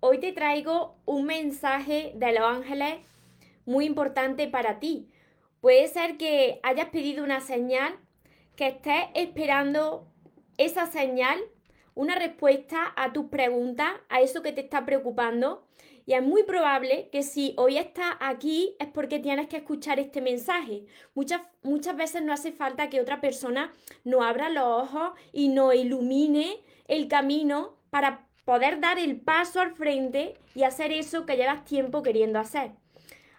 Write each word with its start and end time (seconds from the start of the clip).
hoy 0.00 0.18
te 0.18 0.32
traigo 0.32 0.96
un 1.04 1.24
mensaje 1.24 2.12
de 2.14 2.32
los 2.32 2.42
ángeles 2.42 2.96
muy 3.66 3.84
importante 3.84 4.46
para 4.48 4.78
ti. 4.78 5.08
Puede 5.60 5.88
ser 5.88 6.16
que 6.16 6.60
hayas 6.62 6.88
pedido 6.90 7.24
una 7.24 7.40
señal, 7.40 7.98
que 8.56 8.68
estés 8.68 9.06
esperando 9.14 10.06
esa 10.56 10.86
señal, 10.86 11.38
una 11.94 12.14
respuesta 12.14 12.92
a 12.96 13.12
tus 13.12 13.26
preguntas, 13.26 13.90
a 14.08 14.20
eso 14.20 14.42
que 14.42 14.52
te 14.52 14.60
está 14.60 14.86
preocupando. 14.86 15.64
Y 16.06 16.14
es 16.14 16.22
muy 16.22 16.44
probable 16.44 17.10
que 17.12 17.22
si 17.22 17.54
hoy 17.58 17.76
estás 17.76 18.14
aquí 18.20 18.76
es 18.78 18.86
porque 18.86 19.18
tienes 19.18 19.48
que 19.48 19.58
escuchar 19.58 20.00
este 20.00 20.22
mensaje. 20.22 20.86
Muchas, 21.14 21.42
muchas 21.62 21.96
veces 21.96 22.22
no 22.22 22.32
hace 22.32 22.52
falta 22.52 22.88
que 22.88 23.00
otra 23.00 23.20
persona 23.20 23.72
nos 24.04 24.22
abra 24.22 24.48
los 24.48 24.64
ojos 24.64 25.10
y 25.32 25.48
nos 25.48 25.74
ilumine 25.74 26.60
el 26.86 27.08
camino 27.08 27.76
para 27.90 28.27
poder 28.48 28.80
dar 28.80 28.98
el 28.98 29.20
paso 29.20 29.60
al 29.60 29.74
frente 29.74 30.32
y 30.54 30.62
hacer 30.62 30.90
eso 30.90 31.26
que 31.26 31.36
llevas 31.36 31.66
tiempo 31.66 32.02
queriendo 32.02 32.38
hacer. 32.38 32.70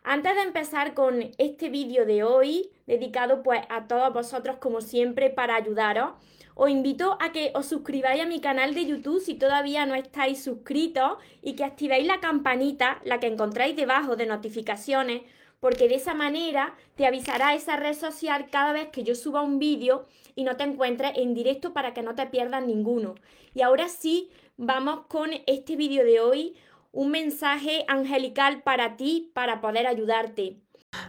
Antes 0.04 0.36
de 0.36 0.44
empezar 0.44 0.94
con 0.94 1.32
este 1.40 1.70
vídeo 1.70 2.06
de 2.06 2.22
hoy, 2.22 2.70
dedicado 2.86 3.42
pues 3.42 3.60
a 3.70 3.88
todos 3.88 4.14
vosotros 4.14 4.58
como 4.58 4.82
siempre 4.82 5.32
para 5.32 5.56
ayudaros, 5.56 6.12
os 6.54 6.70
invito 6.70 7.18
a 7.20 7.32
que 7.32 7.52
os 7.56 7.66
suscribáis 7.66 8.22
a 8.22 8.28
mi 8.28 8.40
canal 8.40 8.76
de 8.76 8.86
YouTube 8.86 9.20
si 9.20 9.34
todavía 9.34 9.88
no 9.88 9.96
estáis 9.96 10.44
suscritos 10.44 11.14
y 11.42 11.56
que 11.56 11.64
activéis 11.64 12.06
la 12.06 12.20
campanita, 12.20 13.02
la 13.04 13.20
que 13.20 13.26
encontráis 13.26 13.76
debajo 13.76 14.16
de 14.16 14.28
notificaciones, 14.28 15.24
porque 15.60 15.88
de 15.88 15.96
esa 15.96 16.14
manera 16.14 16.76
te 16.96 17.06
avisará 17.06 17.54
esa 17.54 17.76
red 17.76 17.94
social 17.94 18.48
cada 18.50 18.74
vez 18.74 18.90
que 18.90 19.04
yo 19.04 19.16
suba 19.16 19.42
un 19.42 19.60
vídeo 19.60 20.06
y 20.36 20.44
no 20.44 20.56
te 20.56 20.64
encuentres 20.64 21.12
en 21.16 21.34
directo 21.34 21.74
para 21.74 21.94
que 21.94 22.02
no 22.02 22.16
te 22.16 22.26
pierdas 22.28 22.66
ninguno. 22.66 23.16
Y 23.54 23.62
ahora 23.62 23.90
sí, 23.90 24.30
vamos 24.58 25.02
con 25.08 25.32
este 25.48 25.76
vídeo 25.76 26.04
de 26.04 26.20
hoy, 26.20 26.56
un 26.92 27.12
mensaje 27.12 27.86
angelical 27.88 28.62
para 28.64 28.96
ti, 28.96 29.32
para 29.34 29.62
poder 29.62 29.88
ayudarte. 29.88 30.58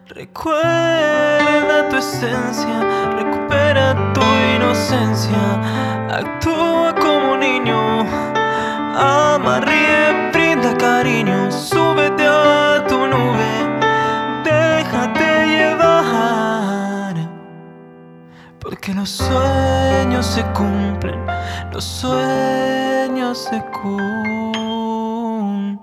Recuerda 0.07 1.89
tu 1.89 1.97
esencia, 1.97 3.11
recupera 3.17 4.13
tu 4.13 4.21
inocencia, 4.57 6.09
actúa 6.11 6.95
como 6.95 7.37
niño, 7.37 8.01
ama, 8.95 9.61
ríe, 9.61 10.31
brinda 10.33 10.77
cariño, 10.77 11.51
súbete 11.51 12.25
a 12.27 12.85
tu 12.87 13.07
nube, 13.07 13.60
porque 18.81 18.95
los 18.95 19.11
sueños 19.11 20.25
se 20.25 20.43
cumplen, 20.55 21.21
los 21.71 21.85
sueños 21.85 23.37
se 23.37 23.63
cumplen. 23.83 25.81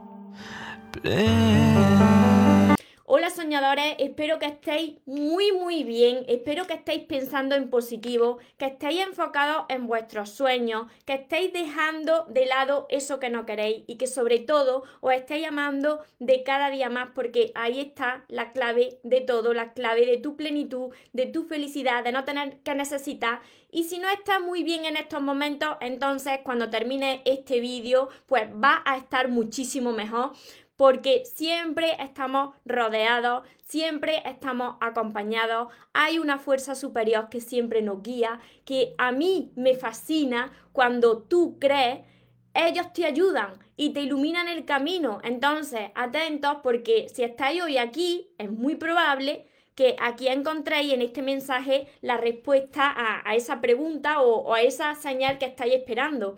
Espero 3.48 4.40
que 4.40 4.45
estéis 4.45 4.95
muy 5.06 5.53
muy 5.53 5.86
bien, 5.86 6.26
espero 6.28 6.67
que 6.67 6.73
estéis 6.73 7.03
pensando 7.03 7.56
en 7.56 7.70
positivo, 7.70 8.39
que 8.58 8.66
estéis 8.66 9.08
enfocados 9.08 9.66
en 9.70 9.88
vuestros 9.88 10.31
sueños, 10.31 10.88
que 11.06 11.14
estéis 11.14 11.54
dejando 11.54 12.26
de 12.26 12.45
lado 12.45 12.88
eso 12.89 13.22
que 13.22 13.30
no 13.30 13.45
queréis 13.45 13.86
y 13.88 13.95
que 13.95 14.08
sobre 14.08 14.39
todo 14.39 14.84
os 15.00 15.14
estéis 15.14 15.48
amando 15.48 16.02
de 16.20 16.44
cada 16.44 16.70
día 16.70 16.89
más 16.89 17.12
porque 17.16 17.54
ahí 17.56 17.80
está 17.80 18.26
la 18.28 18.52
clave 18.52 19.00
de 19.04 19.22
todo, 19.22 19.54
la 19.54 19.72
clave 19.72 20.06
de 20.06 20.17
tu 20.17 20.36
plenitud, 20.36 20.94
de 21.14 21.28
tu 21.28 21.45
felicidad, 21.45 22.04
de 22.04 22.11
no 22.11 22.26
tener 22.26 22.58
que 22.59 22.76
necesitar. 22.76 23.39
Y 23.72 23.86
si 23.86 24.00
no 24.00 24.09
estás 24.09 24.42
muy 24.42 24.64
bien 24.64 24.86
en 24.86 24.98
estos 24.98 25.22
momentos, 25.22 25.78
entonces 25.80 26.39
cuando 26.44 26.70
termine 26.70 27.22
este 27.23 27.61
vídeo, 27.61 28.09
pues 28.26 28.50
va 28.52 28.82
a 28.86 28.98
estar 28.98 29.30
muchísimo 29.30 29.94
mejor 29.94 30.32
porque 30.78 31.23
siempre 31.25 31.97
estamos 32.00 32.55
rodeados, 32.64 33.45
siempre 33.64 34.21
estamos 34.26 34.77
acompañados, 34.80 35.73
hay 35.92 36.20
una 36.20 36.38
fuerza 36.38 36.76
superior 36.76 37.30
que 37.30 37.42
siempre 37.42 37.82
nos 37.82 38.04
guía, 38.04 38.39
que 38.64 38.93
a 38.98 39.11
mí 39.11 39.52
me 39.55 39.76
fascina 39.76 40.54
cuando 40.71 41.23
tú 41.23 41.58
crees, 41.60 42.05
ellos 42.54 42.93
te 42.93 43.05
ayudan 43.05 43.54
y 43.76 43.89
te 43.89 44.02
iluminan 44.02 44.48
el 44.48 44.65
camino. 44.65 45.20
Entonces, 45.23 45.92
atentos 45.95 46.58
porque 46.64 47.08
si 47.14 47.23
estáis 47.23 47.61
hoy 47.61 47.77
aquí, 47.77 48.30
es 48.38 48.52
muy 48.52 48.76
probable 48.76 49.48
que 49.76 49.95
aquí 49.99 50.27
encontréis 50.27 50.94
en 50.94 51.04
este 51.04 51.21
mensaje 51.21 51.88
la 52.02 52.17
respuesta 52.17 52.94
a, 53.23 53.36
esa 53.36 53.61
pregunta 53.61 54.21
o, 54.21 54.38
o 54.38 54.54
a 54.55 54.61
esa 54.61 54.95
señal 54.95 55.38
que 55.38 55.45
estáis 55.45 55.73
esperando. 55.76 56.36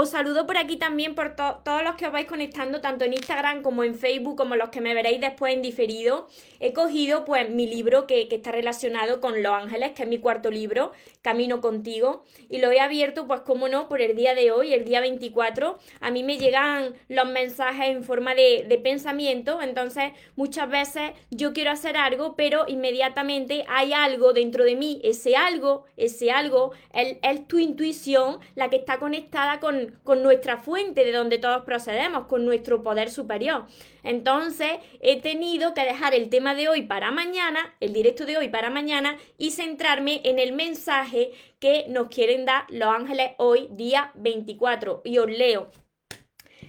Os 0.00 0.10
saludo 0.10 0.46
por 0.46 0.56
aquí 0.56 0.76
también 0.76 1.16
por 1.16 1.34
todos 1.34 1.82
los 1.82 1.96
que 1.96 2.06
os 2.06 2.12
vais 2.12 2.28
conectando, 2.28 2.80
tanto 2.80 3.04
en 3.04 3.14
Instagram 3.14 3.62
como 3.62 3.82
en 3.82 3.96
Facebook, 3.96 4.36
como 4.36 4.54
los 4.54 4.68
que 4.68 4.80
me 4.80 4.94
veréis 4.94 5.20
después 5.20 5.52
en 5.52 5.60
diferido. 5.60 6.28
He 6.60 6.72
cogido 6.72 7.24
pues 7.24 7.50
mi 7.50 7.66
libro 7.66 8.06
que, 8.06 8.28
está 8.30 8.52
relacionado 8.52 9.20
con 9.20 9.42
Los 9.42 9.52
Ángeles, 9.52 9.94
que 9.96 10.04
es 10.04 10.08
mi 10.08 10.18
cuarto 10.18 10.52
libro, 10.52 10.92
Camino 11.20 11.60
contigo, 11.60 12.22
y 12.48 12.58
lo 12.58 12.70
he 12.70 12.78
abierto 12.78 13.26
pues 13.26 13.40
como 13.40 13.68
no, 13.68 13.88
por 13.88 14.00
el 14.00 14.14
día 14.14 14.36
de 14.36 14.52
hoy, 14.52 14.72
el 14.72 14.84
día 14.84 15.00
24. 15.00 15.80
A 15.98 16.10
mí 16.12 16.22
me 16.22 16.38
llegan 16.38 16.94
los 17.08 17.26
mensajes 17.26 17.88
en 17.88 18.04
forma 18.04 18.36
de, 18.36 18.66
de 18.68 18.78
pensamiento, 18.78 19.60
entonces 19.60 20.12
muchas 20.36 20.70
veces 20.70 21.10
yo 21.32 21.52
quiero 21.52 21.72
hacer 21.72 21.96
algo, 21.96 22.36
pero 22.36 22.66
inmediatamente 22.68 23.64
hay 23.66 23.92
algo 23.92 24.32
dentro 24.32 24.62
de 24.62 24.76
mí, 24.76 25.00
ese 25.02 25.34
algo, 25.34 25.86
ese 25.96 26.30
algo, 26.30 26.70
es 26.92 27.48
tu 27.48 27.58
intuición 27.58 28.38
la 28.54 28.70
que 28.70 28.76
está 28.76 29.00
conectada 29.00 29.58
con 29.58 29.87
con, 30.02 30.22
nuestra 30.22 30.58
fuente 30.58 31.04
de 31.04 31.12
donde 31.12 31.38
todos 31.38 31.64
procedemos, 31.64 32.26
con 32.26 32.44
nuestro 32.44 32.82
poder 32.82 33.10
superior. 33.10 33.66
Entonces 34.02 34.78
he 35.00 35.20
tenido 35.20 35.74
que 35.74 35.84
dejar 35.84 36.14
el 36.14 36.28
tema 36.28 36.54
de 36.54 36.68
hoy 36.68 36.82
para 36.82 37.10
mañana, 37.10 37.74
el 37.80 37.92
directo 37.92 38.24
de 38.26 38.36
hoy 38.36 38.48
para 38.48 38.70
mañana, 38.70 39.16
y 39.36 39.50
centrarme 39.50 40.20
en 40.24 40.38
el 40.38 40.52
mensaje 40.52 41.32
que 41.58 41.86
nos 41.88 42.08
quieren 42.08 42.44
dar 42.44 42.64
los 42.68 42.88
ángeles 42.88 43.32
hoy, 43.38 43.68
día 43.70 44.12
24. 44.14 45.02
Y 45.04 45.18
os 45.18 45.30
leo. 45.30 45.70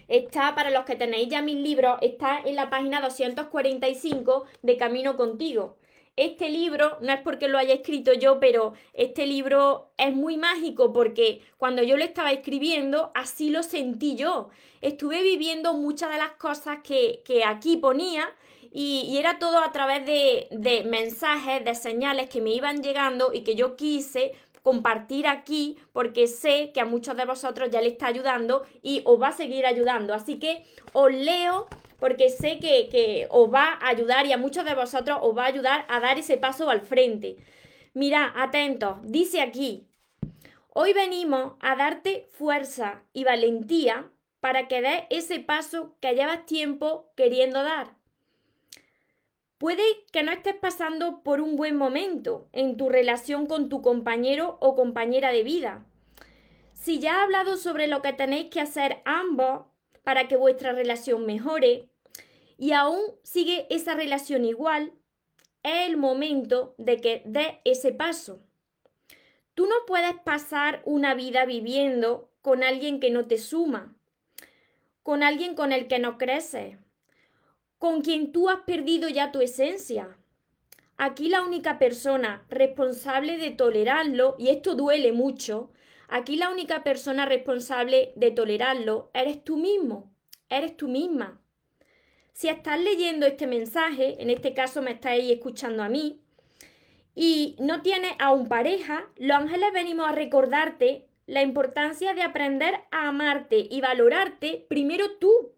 Está, 0.08 0.56
para 0.56 0.72
los 0.72 0.86
que 0.86 0.96
tenéis 0.96 1.30
ya 1.30 1.42
mis 1.42 1.58
libros, 1.58 2.00
está 2.02 2.40
en 2.44 2.56
la 2.56 2.70
página 2.70 3.00
245 3.00 4.46
de 4.64 4.78
Camino 4.78 5.16
Contigo. 5.16 5.79
Este 6.20 6.50
libro, 6.50 6.98
no 7.00 7.14
es 7.14 7.22
porque 7.22 7.48
lo 7.48 7.58
haya 7.58 7.74
escrito 7.74 8.12
yo, 8.12 8.42
pero 8.42 8.74
este 8.94 9.26
libro 9.26 9.94
es 9.98 10.14
muy 10.14 10.36
mágico 10.36 10.92
porque 10.92 11.42
cuando 11.58 11.82
yo 11.82 11.96
lo 11.96 12.04
estaba 12.04 12.34
escribiendo, 12.34 13.14
así 13.16 13.50
lo 13.50 13.64
sentí 13.64 14.18
yo. 14.18 14.50
Estuve 14.82 15.22
viviendo 15.22 15.74
muchas 15.76 16.12
de 16.12 16.18
las 16.18 16.32
cosas 16.32 16.80
que, 16.84 17.24
aquí 17.48 17.78
ponía 17.78 18.30
y, 18.70 19.16
era 19.18 19.40
todo 19.40 19.60
a 19.60 19.72
través 19.72 20.06
de, 20.06 20.50
de 20.52 20.84
mensajes, 20.84 21.64
de 21.64 21.74
señales 21.74 22.30
que 22.30 22.42
me 22.42 22.50
iban 22.50 22.84
llegando 22.84 23.32
y 23.34 23.46
que 23.46 23.56
yo 23.56 23.78
quise 23.78 24.34
compartir 24.62 25.26
aquí 25.26 25.78
porque 25.94 26.28
sé 26.28 26.72
que 26.74 26.82
a 26.82 26.86
muchos 26.86 27.16
de 27.16 27.24
vosotros 27.24 27.70
ya 27.72 27.80
le 27.80 27.88
está 27.88 28.08
ayudando 28.08 28.66
y 28.82 29.04
os 29.06 29.22
va 29.22 29.30
a 29.30 29.32
seguir 29.32 29.66
ayudando. 29.66 30.14
Así 30.14 30.38
que 30.38 30.66
os 30.92 31.14
leo 31.14 31.70
porque 32.00 32.30
sé 32.30 32.60
que, 32.60 33.28
os 33.30 33.54
va 33.54 33.74
a 33.74 33.90
ayudar 33.90 34.26
y 34.26 34.32
a 34.32 34.38
muchos 34.38 34.66
de 34.66 34.76
vosotros 34.76 35.20
os 35.22 35.38
va 35.38 35.44
a 35.44 35.48
ayudar 35.48 35.86
a 35.90 36.00
dar 36.00 36.18
ese 36.18 36.38
paso 36.38 36.70
al 36.70 36.82
frente. 36.82 37.38
Mira, 37.94 38.34
atentos, 38.36 38.98
dice 39.04 39.42
aquí, 39.42 39.88
hoy 40.70 40.94
venimos 40.94 41.54
a 41.60 41.76
darte 41.76 42.28
fuerza 42.32 43.04
y 43.14 43.24
valentía 43.24 44.10
para 44.40 44.68
que 44.68 44.82
des 44.82 45.04
ese 45.10 45.40
paso 45.40 45.96
que 46.00 46.14
llevas 46.14 46.46
tiempo 46.46 47.12
queriendo 47.16 47.64
dar. 47.64 48.00
Puede 49.58 49.84
que 50.14 50.24
no 50.24 50.32
estés 50.32 50.56
pasando 50.56 51.22
por 51.22 51.42
un 51.42 51.58
buen 51.58 51.76
momento 51.76 52.48
en 52.54 52.78
tu 52.78 52.88
relación 52.88 53.46
con 53.46 53.68
tu 53.68 53.82
compañero 53.82 54.58
o 54.62 54.74
compañera 54.74 55.34
de 55.34 55.44
vida. 55.44 55.86
Si 56.72 57.00
ya 57.00 57.18
he 57.18 57.22
hablado 57.24 57.58
sobre 57.58 57.88
lo 57.88 58.02
que 58.02 58.14
tenéis 58.14 58.46
que 58.50 58.62
hacer 58.62 59.02
ambos 59.04 59.66
para 60.04 60.30
que 60.30 60.38
vuestra 60.38 60.72
relación 60.72 61.26
mejore 61.26 61.90
y 62.60 62.74
aún 62.74 63.02
sigue 63.24 63.66
esa 63.70 63.96
relación 63.96 64.46
igual, 64.46 64.94
es 65.64 65.88
el 65.88 65.98
momento 65.98 66.76
de 66.78 66.98
que 66.98 67.24
dé 67.26 67.62
ese 67.66 67.92
paso. 67.92 68.42
Tú 69.56 69.66
no 69.66 69.76
puedes 69.88 70.14
pasar 70.24 70.82
una 70.86 71.16
vida 71.16 71.46
viviendo 71.46 72.30
con 72.42 72.64
alguien 72.64 73.00
que 73.00 73.10
no 73.10 73.26
te 73.26 73.38
suma, 73.38 73.96
con 75.02 75.24
alguien 75.24 75.56
con 75.56 75.72
el 75.72 75.88
que 75.88 75.98
no 75.98 76.18
creces, 76.18 76.78
con 77.78 78.02
quien 78.02 78.32
tú 78.32 78.50
has 78.50 78.62
perdido 78.62 79.10
ya 79.10 79.32
tu 79.32 79.42
esencia. 79.42 80.18
Aquí 80.98 81.30
la 81.30 81.42
única 81.42 81.80
persona 81.80 82.46
responsable 82.50 83.38
de 83.38 83.52
tolerarlo, 83.52 84.36
y 84.38 84.50
esto 84.50 84.76
duele 84.76 85.12
mucho, 85.14 85.72
Aquí 86.10 86.38
la 86.38 86.50
única 86.50 86.84
persona 86.84 87.28
responsable 87.28 88.14
de 88.16 88.32
tolerarlo 88.32 89.12
eres 89.14 89.44
tú 89.44 89.58
mismo, 89.58 90.12
eres 90.50 90.76
tú 90.76 90.88
misma. 90.88 91.40
Si 92.40 92.48
estás 92.48 92.80
leyendo 92.80 93.26
este 93.26 93.48
mensaje, 93.48 94.16
en 94.22 94.30
este 94.30 94.54
caso 94.54 94.82
me 94.82 94.92
estáis 94.92 95.30
escuchando 95.30 95.84
a 95.84 95.90
mí, 95.90 96.22
y 97.14 97.58
no 97.60 97.82
tienes 97.82 98.14
aún 98.18 98.48
pareja, 98.48 99.10
los 99.18 99.36
ángeles 99.36 99.74
venimos 99.74 100.08
a 100.08 100.14
recordarte 100.14 101.06
la 101.26 101.42
importancia 101.42 102.14
de 102.14 102.22
aprender 102.22 102.80
a 102.92 103.10
amarte 103.10 103.68
y 103.70 103.82
valorarte 103.82 104.66
primero 104.70 105.18
tú, 105.18 105.52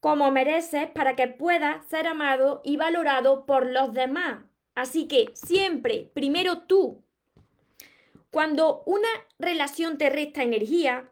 como 0.00 0.32
mereces 0.32 0.88
para 0.88 1.14
que 1.14 1.28
puedas 1.28 1.86
ser 1.86 2.08
amado 2.08 2.60
y 2.64 2.76
valorado 2.76 3.46
por 3.46 3.66
los 3.66 3.94
demás. 3.94 4.40
Así 4.74 5.06
que 5.06 5.30
siempre, 5.34 6.10
primero 6.14 6.62
tú. 6.62 7.04
Cuando 8.32 8.82
una 8.86 9.06
relación 9.38 9.98
te 9.98 10.10
resta 10.10 10.42
energía, 10.42 11.08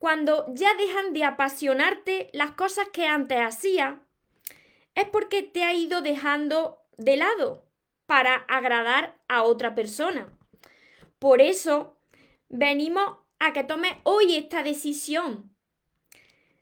cuando 0.00 0.46
ya 0.54 0.74
dejan 0.76 1.12
de 1.12 1.24
apasionarte 1.24 2.30
las 2.32 2.52
cosas 2.52 2.88
que 2.88 3.06
antes 3.06 3.38
hacías, 3.38 3.96
es 4.94 5.06
porque 5.10 5.42
te 5.42 5.62
ha 5.62 5.74
ido 5.74 6.00
dejando 6.00 6.78
de 6.96 7.18
lado 7.18 7.66
para 8.06 8.34
agradar 8.48 9.18
a 9.28 9.42
otra 9.42 9.74
persona. 9.74 10.32
Por 11.18 11.42
eso 11.42 11.98
venimos 12.48 13.18
a 13.40 13.52
que 13.52 13.62
tomes 13.62 13.92
hoy 14.04 14.36
esta 14.36 14.62
decisión. 14.62 15.54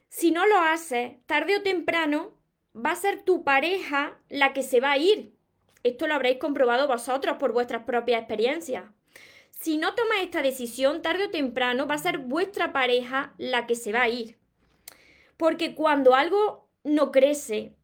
Si 0.08 0.32
no 0.32 0.44
lo 0.44 0.58
haces, 0.58 1.24
tarde 1.26 1.58
o 1.58 1.62
temprano 1.62 2.36
va 2.74 2.90
a 2.90 2.96
ser 2.96 3.22
tu 3.22 3.44
pareja 3.44 4.18
la 4.28 4.52
que 4.52 4.64
se 4.64 4.80
va 4.80 4.90
a 4.90 4.98
ir. 4.98 5.32
Esto 5.84 6.08
lo 6.08 6.14
habréis 6.14 6.38
comprobado 6.38 6.88
vosotros 6.88 7.36
por 7.36 7.52
vuestras 7.52 7.84
propias 7.84 8.18
experiencias. 8.18 8.97
Si 9.60 9.76
no 9.76 9.94
tomas 9.96 10.18
esta 10.22 10.40
decisión, 10.40 11.02
tarde 11.02 11.24
o 11.24 11.30
temprano 11.30 11.88
va 11.88 11.96
a 11.96 11.98
ser 11.98 12.18
vuestra 12.18 12.72
pareja 12.72 13.34
la 13.38 13.66
que 13.66 13.74
se 13.74 13.92
va 13.92 14.02
a 14.02 14.08
ir. 14.08 14.38
Porque 15.36 15.74
cuando 15.74 16.14
algo 16.14 16.70
no 16.84 17.10
crece 17.10 17.74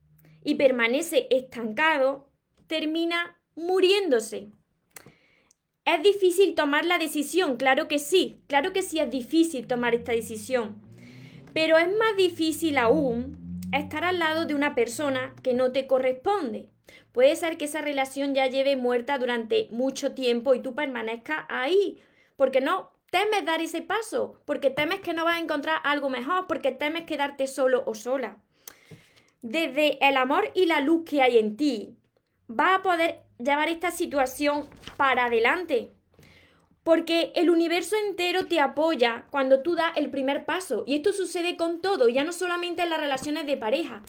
y 0.45 0.55
permanece 0.55 1.27
estancado, 1.31 2.31
termina 2.69 3.41
muriéndose. 3.57 4.53
¿Es 5.85 6.03
difícil 6.03 6.55
tomar 6.55 6.85
la 6.85 6.99
decisión? 6.99 7.57
Claro 7.57 7.89
que 7.89 7.99
sí, 7.99 8.41
claro 8.47 8.73
que 8.73 8.83
sí 8.83 9.01
es 9.01 9.11
difícil 9.11 9.67
tomar 9.67 9.97
esta 9.97 10.13
decisión. 10.13 10.81
Pero 11.53 11.77
es 11.77 11.89
más 11.89 12.17
difícil 12.17 12.79
aún 12.79 13.61
estar 13.73 14.05
al 14.05 14.21
lado 14.21 14.47
de 14.47 14.55
una 14.55 14.77
persona 14.77 15.35
que 15.43 15.55
no 15.55 15.73
te 15.73 15.89
corresponde. 15.89 16.69
Puede 17.13 17.37
ser 17.37 17.57
que 17.57 17.67
esa 17.67 17.81
relación 17.81 18.35
ya 18.35 18.47
lleve 18.47 18.77
muerta 18.77 19.19
durante 19.19 19.69
mucho 19.71 20.13
tiempo 20.13 20.55
y 20.55 20.61
tú 20.61 20.75
permanezcas 20.75 21.45
ahí, 21.49 22.01
porque 22.37 22.61
no 22.61 22.91
temes 23.11 23.45
dar 23.45 23.61
ese 23.61 23.83
paso, 23.83 24.41
porque 24.45 24.71
temes 24.71 25.01
que 25.01 25.15
no 25.15 25.25
vas 25.25 25.37
a 25.37 25.41
encontrar 25.41 25.81
algo 25.85 26.11
mejor, 26.11 26.47
porque 26.49 26.73
temes 26.73 27.05
quedarte 27.05 27.47
solo 27.47 27.85
o 27.87 27.95
sola. 27.95 28.39
Desde 29.43 30.05
el 30.07 30.17
amor 30.17 30.51
y 30.55 30.67
la 30.67 30.81
luz 30.81 31.05
que 31.09 31.23
hay 31.23 31.39
en 31.39 31.57
ti, 31.57 31.97
va 32.51 32.75
a 32.75 32.83
poder 32.83 33.21
llevar 33.39 33.69
esta 33.69 33.91
situación 33.91 34.69
para 34.97 35.27
adelante. 35.27 35.93
Porque 36.83 37.33
el 37.35 37.51
universo 37.51 37.97
entero 38.09 38.47
te 38.47 38.61
apoya 38.61 39.27
cuando 39.31 39.63
tú 39.63 39.75
das 39.75 39.97
el 39.97 40.11
primer 40.11 40.45
paso. 40.45 40.85
Y 40.87 40.97
esto 40.97 41.13
sucede 41.13 41.57
con 41.57 41.81
todo, 41.81 42.09
ya 42.09 42.25
no 42.25 42.33
solamente 42.33 42.83
en 42.83 42.91
las 42.91 43.01
relaciones 43.01 43.47
de 43.47 43.57
pareja. 43.57 44.03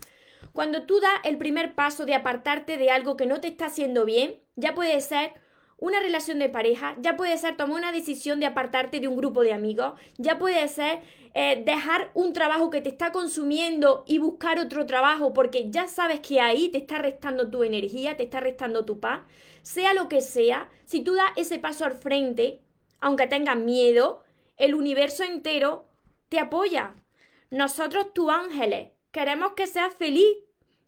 Cuando 0.56 0.84
tú 0.84 1.02
das 1.02 1.12
el 1.26 1.38
primer 1.38 1.76
paso 1.76 2.06
de 2.06 2.16
apartarte 2.16 2.78
de 2.78 2.90
algo 2.90 3.18
que 3.18 3.26
no 3.26 3.42
te 3.42 3.50
está 3.50 3.66
haciendo 3.66 4.06
bien, 4.06 4.40
ya 4.56 4.74
puede 4.74 5.02
ser 5.02 5.34
una 5.78 6.00
relación 6.00 6.40
de 6.40 6.48
pareja, 6.48 6.96
ya 7.02 7.18
puede 7.18 7.38
ser 7.38 7.58
tomar 7.58 7.76
una 7.76 7.92
decisión 7.92 8.40
de 8.40 8.46
apartarte 8.46 9.02
de 9.02 9.10
un 9.10 9.18
grupo 9.18 9.44
de 9.44 9.52
amigos, 9.52 10.00
ya 10.18 10.38
puede 10.38 10.66
ser 10.70 11.02
eh, 11.34 11.62
dejar 11.66 12.10
un 12.14 12.32
trabajo 12.32 12.70
que 12.70 12.80
te 12.80 12.88
está 12.88 13.12
consumiendo 13.12 14.06
y 14.08 14.18
buscar 14.20 14.58
otro 14.58 14.86
trabajo 14.86 15.34
porque 15.34 15.70
ya 15.72 15.90
sabes 15.90 16.22
que 16.22 16.40
ahí 16.40 16.70
te 16.70 16.78
está 16.78 17.00
restando 17.00 17.50
tu 17.50 17.66
energía, 17.66 18.16
te 18.16 18.24
está 18.24 18.40
restando 18.40 18.86
tu 18.86 19.02
paz, 19.02 19.24
sea 19.62 19.94
lo 19.94 20.08
que 20.08 20.22
sea, 20.22 20.70
si 20.86 21.02
tú 21.02 21.16
das 21.16 21.32
ese 21.36 21.60
paso 21.60 21.84
al 21.84 21.98
frente, 21.98 22.62
aunque 23.02 23.28
tengas 23.28 23.58
miedo, 23.58 24.24
el 24.56 24.74
universo 24.74 25.26
entero 25.26 25.90
te 26.30 26.40
apoya. 26.40 26.96
Nosotros, 27.52 28.14
tus 28.14 28.30
ángeles, 28.30 28.95
queremos 29.16 29.54
que 29.54 29.66
seas 29.66 29.94
feliz, 29.94 30.28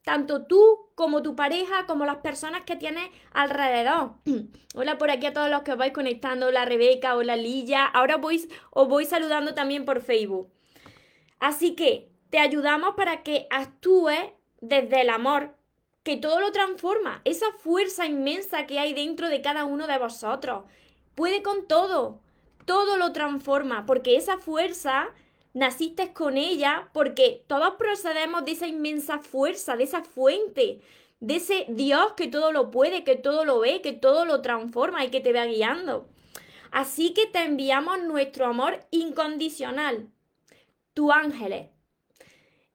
tanto 0.03 0.47
tú 0.47 0.89
como 0.95 1.24
tu 1.24 1.38
pareja, 1.38 1.85
como 1.85 2.03
las 2.03 2.18
personas 2.18 2.63
que 2.63 2.75
tienes 2.75 3.09
alrededor. 3.31 4.15
hola 4.75 4.97
por 4.97 5.09
aquí 5.12 5.27
a 5.27 5.33
todos 5.33 5.50
los 5.50 5.62
que 5.62 5.71
os 5.71 5.77
vais 5.77 5.94
conectando, 5.94 6.47
hola 6.47 6.65
Rebeca, 6.65 7.15
hola 7.15 7.38
Lilla, 7.38 7.85
ahora 7.85 8.18
voy, 8.18 8.45
os 8.71 8.88
voy 8.89 9.06
saludando 9.06 9.53
también 9.53 9.85
por 9.85 10.01
Facebook. 10.01 10.51
Así 11.39 11.74
que 11.74 12.12
te 12.29 12.39
ayudamos 12.39 12.95
para 12.95 13.24
que 13.24 13.47
actúes 13.50 14.19
desde 14.59 15.00
el 15.03 15.09
amor, 15.09 15.56
que 16.03 16.18
todo 16.18 16.41
lo 16.41 16.51
transforma, 16.51 17.21
esa 17.23 17.50
fuerza 17.53 18.07
inmensa 18.07 18.68
que 18.68 18.77
hay 18.77 18.94
dentro 18.94 19.30
de 19.30 19.41
cada 19.41 19.63
uno 19.63 19.88
de 19.88 20.00
vosotros, 20.00 20.65
puede 21.15 21.41
con 21.44 21.65
todo, 21.65 22.19
todo 22.65 22.97
lo 22.97 23.13
transforma, 23.13 23.85
porque 23.85 24.18
esa 24.18 24.38
fuerza 24.38 25.13
naciste 25.57 26.13
con 26.13 26.38
ella, 26.38 26.89
porque 26.94 27.44
todos 27.48 27.74
procedemos 27.80 28.45
de 28.45 28.51
esa 28.51 28.68
inmensa 28.68 29.18
fuerza, 29.18 29.75
de 29.75 29.86
esa 29.86 30.04
fuente, 30.04 30.81
de 31.19 31.36
ese 31.38 31.65
Dios 31.68 32.13
que 32.15 32.27
todo 32.27 32.51
lo 32.51 32.69
puede, 32.69 33.04
que 33.04 33.15
todo 33.15 33.44
lo 33.44 33.59
ve, 33.59 33.81
que 33.81 33.94
todo 33.94 34.25
lo 34.25 34.44
transforma 34.44 35.04
y 35.04 35.09
que 35.09 35.19
te 35.19 35.33
va 35.33 35.45
guiando. 35.45 36.07
Así 36.69 37.12
que 37.13 37.25
te 37.25 37.39
enviamos 37.39 38.04
nuestro 38.04 38.45
amor 38.45 38.86
incondicional, 38.92 40.09
tu 40.94 41.12
ángeles. 41.12 41.69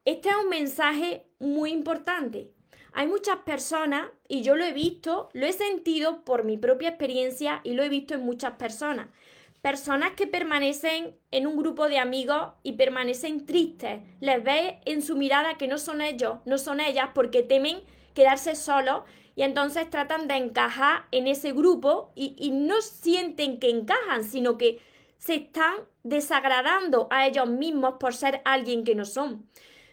Este 0.05 0.31
es 0.31 0.37
un 0.43 0.49
mensaje 0.49 1.29
muy 1.39 1.71
importante. 1.71 2.51
Hay 2.95 3.07
muchas 3.07 3.37
personas, 3.39 4.11
y 4.27 4.43
yo 4.43 4.57
lo 4.57 4.65
he 4.65 4.73
visto, 4.73 5.29
lo 5.35 5.47
he 5.47 5.53
sentido 5.53 6.25
por 6.25 6.43
mi 6.43 6.57
propia 6.57 6.89
experiencia 6.89 7.61
y 7.63 7.75
lo 7.75 7.85
he 7.85 7.89
visto 7.89 8.15
en 8.15 8.25
muchas 8.25 8.55
personas. 8.55 9.07
Personas 9.63 10.11
que 10.17 10.27
permanecen 10.27 11.17
en 11.31 11.47
un 11.47 11.57
grupo 11.57 11.89
de 11.89 12.01
amigos 12.01 12.49
y 12.65 12.73
permanecen 12.73 13.47
tristes. 13.47 14.01
Les 14.19 14.43
ves 14.43 14.75
en 14.87 15.03
su 15.03 15.17
mirada 15.17 15.57
que 15.57 15.69
no 15.69 15.79
son 15.79 16.01
ellos, 16.01 16.39
no 16.45 16.59
son 16.59 16.81
ellas, 16.81 17.11
porque 17.15 17.45
temen 17.45 17.81
quedarse 18.13 18.57
solos 18.57 19.05
y 19.37 19.43
entonces 19.43 19.89
tratan 19.89 20.27
de 20.27 20.35
encajar 20.35 21.07
en 21.13 21.29
ese 21.29 21.53
grupo 21.53 22.11
y, 22.17 22.51
no 22.51 22.83
sienten 22.83 23.61
que 23.61 23.71
encajan, 23.71 24.25
sino 24.25 24.59
que 24.59 24.81
se 25.19 25.37
están 25.37 25.75
desagradando 26.03 27.07
a 27.13 27.29
ellos 27.29 27.49
mismos 27.49 27.95
por 28.01 28.15
ser 28.15 28.43
alguien 28.45 28.83
que 28.83 28.97
no 28.97 29.05
son. 29.05 29.49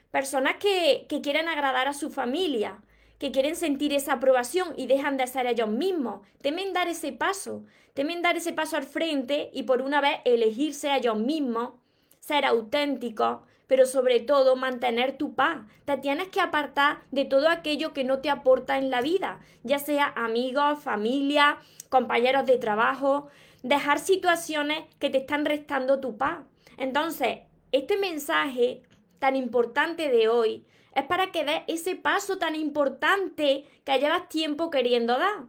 Personas 0.09 0.55
que 0.55 1.05
quieren 1.21 1.47
agradar 1.47 1.87
a 1.87 1.93
su 1.93 2.09
familia, 2.09 2.81
que 3.19 3.31
quieren 3.31 3.55
sentir 3.55 3.93
esa 3.93 4.13
aprobación 4.13 4.73
y 4.77 4.87
dejan 4.87 5.17
de 5.17 5.27
ser 5.27 5.45
ellos 5.45 5.69
mismos. 5.69 6.25
Temen 6.41 6.73
dar 6.73 6.87
ese 6.87 7.11
paso, 7.11 7.63
temen 7.93 8.21
dar 8.21 8.37
ese 8.37 8.53
paso 8.53 8.77
al 8.77 8.83
frente 8.83 9.51
y 9.53 9.63
por 9.63 9.81
una 9.81 10.01
vez 10.01 10.19
elegirse 10.25 10.89
a 10.89 10.97
ellos 10.97 11.17
mismos, 11.17 11.73
ser 12.19 12.45
auténticos, 12.45 13.41
pero 13.67 13.85
sobre 13.85 14.21
todo 14.21 14.55
mantener 14.55 15.17
tu 15.17 15.35
paz. 15.35 15.59
Te 15.85 15.97
tienes 15.97 16.29
que 16.29 16.39
apartar 16.39 17.01
de 17.11 17.25
todo 17.25 17.49
aquello 17.49 17.93
que 17.93 18.05
no 18.05 18.19
te 18.19 18.29
aporta 18.29 18.77
en 18.77 18.89
la 18.89 19.01
vida, 19.01 19.41
ya 19.63 19.79
sea 19.79 20.13
amigos, 20.15 20.79
familia, 20.79 21.57
compañeros 21.89 22.45
de 22.45 22.57
trabajo, 22.57 23.27
dejar 23.61 23.99
situaciones 23.99 24.83
que 24.97 25.09
te 25.09 25.19
están 25.19 25.45
restando 25.45 25.99
tu 25.99 26.17
paz. 26.17 26.39
Entonces, 26.77 27.39
este 27.73 27.97
mensaje 27.97 28.81
tan 29.19 29.35
importante 29.35 30.09
de 30.09 30.29
hoy 30.29 30.65
es 30.99 31.05
para 31.05 31.31
que 31.31 31.43
des 31.43 31.61
ese 31.67 31.95
paso 31.95 32.37
tan 32.37 32.55
importante 32.55 33.65
que 33.83 33.99
llevas 33.99 34.29
tiempo 34.29 34.69
queriendo 34.69 35.17
dar 35.17 35.45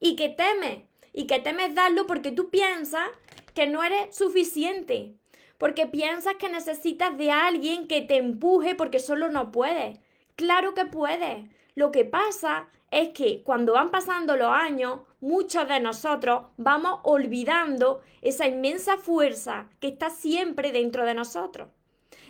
y 0.00 0.16
que 0.16 0.28
temes, 0.28 0.84
y 1.12 1.26
que 1.26 1.40
temes 1.40 1.74
darlo 1.74 2.06
porque 2.06 2.32
tú 2.32 2.50
piensas 2.50 3.08
que 3.54 3.66
no 3.66 3.82
eres 3.82 4.16
suficiente, 4.16 5.14
porque 5.58 5.86
piensas 5.86 6.34
que 6.36 6.48
necesitas 6.48 7.16
de 7.16 7.30
alguien 7.30 7.86
que 7.86 8.00
te 8.00 8.16
empuje 8.16 8.74
porque 8.74 8.98
solo 8.98 9.28
no 9.28 9.52
puedes. 9.52 9.98
Claro 10.36 10.74
que 10.74 10.86
puedes. 10.86 11.48
Lo 11.74 11.90
que 11.90 12.04
pasa 12.04 12.68
es 12.90 13.10
que 13.10 13.42
cuando 13.42 13.74
van 13.74 13.90
pasando 13.90 14.36
los 14.36 14.50
años, 14.50 15.00
muchos 15.20 15.68
de 15.68 15.80
nosotros 15.80 16.46
vamos 16.56 17.00
olvidando 17.04 18.00
esa 18.20 18.46
inmensa 18.46 18.96
fuerza 18.96 19.68
que 19.80 19.88
está 19.88 20.10
siempre 20.10 20.72
dentro 20.72 21.06
de 21.06 21.14
nosotros 21.14 21.68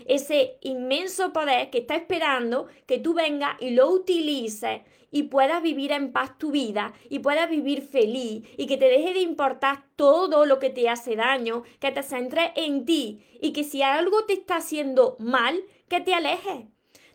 ese 0.06 0.56
inmenso 0.60 1.32
poder 1.32 1.70
que 1.70 1.78
está 1.78 1.96
esperando 1.96 2.66
que 2.86 2.98
tú 2.98 3.14
vengas 3.14 3.56
y 3.60 3.70
lo 3.70 3.88
utilices 3.90 4.82
y 5.10 5.24
puedas 5.24 5.62
vivir 5.62 5.92
en 5.92 6.10
paz 6.10 6.36
tu 6.38 6.50
vida 6.50 6.94
y 7.08 7.20
puedas 7.20 7.48
vivir 7.48 7.82
feliz 7.82 8.44
y 8.56 8.66
que 8.66 8.78
te 8.78 8.86
deje 8.86 9.12
de 9.12 9.20
importar 9.20 9.84
todo 9.94 10.46
lo 10.46 10.58
que 10.58 10.70
te 10.70 10.88
hace 10.88 11.14
daño, 11.14 11.62
que 11.78 11.92
te 11.92 12.02
centres 12.02 12.50
en 12.56 12.84
ti 12.84 13.22
y 13.40 13.52
que 13.52 13.62
si 13.62 13.82
algo 13.82 14.24
te 14.24 14.32
está 14.32 14.56
haciendo 14.56 15.16
mal, 15.18 15.62
que 15.88 16.00
te 16.00 16.14
alejes. 16.14 16.64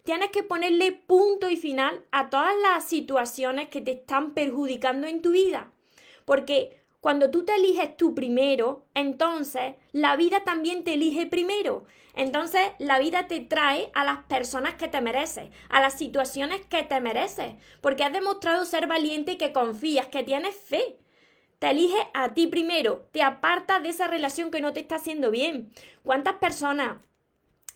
Tienes 0.04 0.30
que 0.30 0.44
ponerle 0.44 0.94
punto 0.94 1.50
y 1.50 1.58
final 1.58 2.06
a 2.12 2.30
todas 2.30 2.54
las 2.62 2.86
situaciones 2.86 3.68
que 3.68 3.82
te 3.82 3.92
están 3.92 4.34
perjudicando 4.34 5.06
en 5.08 5.22
tu 5.22 5.32
vida. 5.32 5.72
Porque 6.24 6.77
cuando 7.00 7.30
tú 7.30 7.46
te 7.46 7.56
eliges 7.56 7.96
tú 7.96 8.16
primero, 8.16 8.86
entonces 8.94 9.76
la 9.92 10.16
vida 10.16 10.44
también 10.44 10.84
te 10.84 10.94
elige 10.94 11.26
primero. 11.28 11.86
Entonces 12.16 12.62
la 12.80 12.98
vida 12.98 13.28
te 13.28 13.40
trae 13.42 13.92
a 13.94 14.04
las 14.04 14.24
personas 14.24 14.74
que 14.74 14.88
te 14.88 15.02
mereces, 15.02 15.52
a 15.70 15.80
las 15.80 15.94
situaciones 15.94 16.66
que 16.66 16.82
te 16.84 17.00
mereces, 17.00 17.54
porque 17.80 18.04
has 18.04 18.12
demostrado 18.12 18.66
ser 18.66 18.88
valiente 18.88 19.34
y 19.34 19.38
que 19.38 19.54
confías, 19.54 20.08
que 20.08 20.24
tienes 20.24 20.56
fe. 20.56 20.98
te 21.60 21.70
eliges 21.72 22.02
a 22.14 22.34
ti 22.34 22.48
primero, 22.48 23.08
te 23.12 23.22
apartas 23.22 23.82
de 23.84 23.90
esa 23.90 24.08
relación 24.08 24.52
que 24.52 24.62
no 24.62 24.74
te 24.74 24.80
está 24.80 24.96
haciendo 24.96 25.32
bien. 25.32 25.72
¿Cuántas 26.04 26.36
personas, 26.36 26.98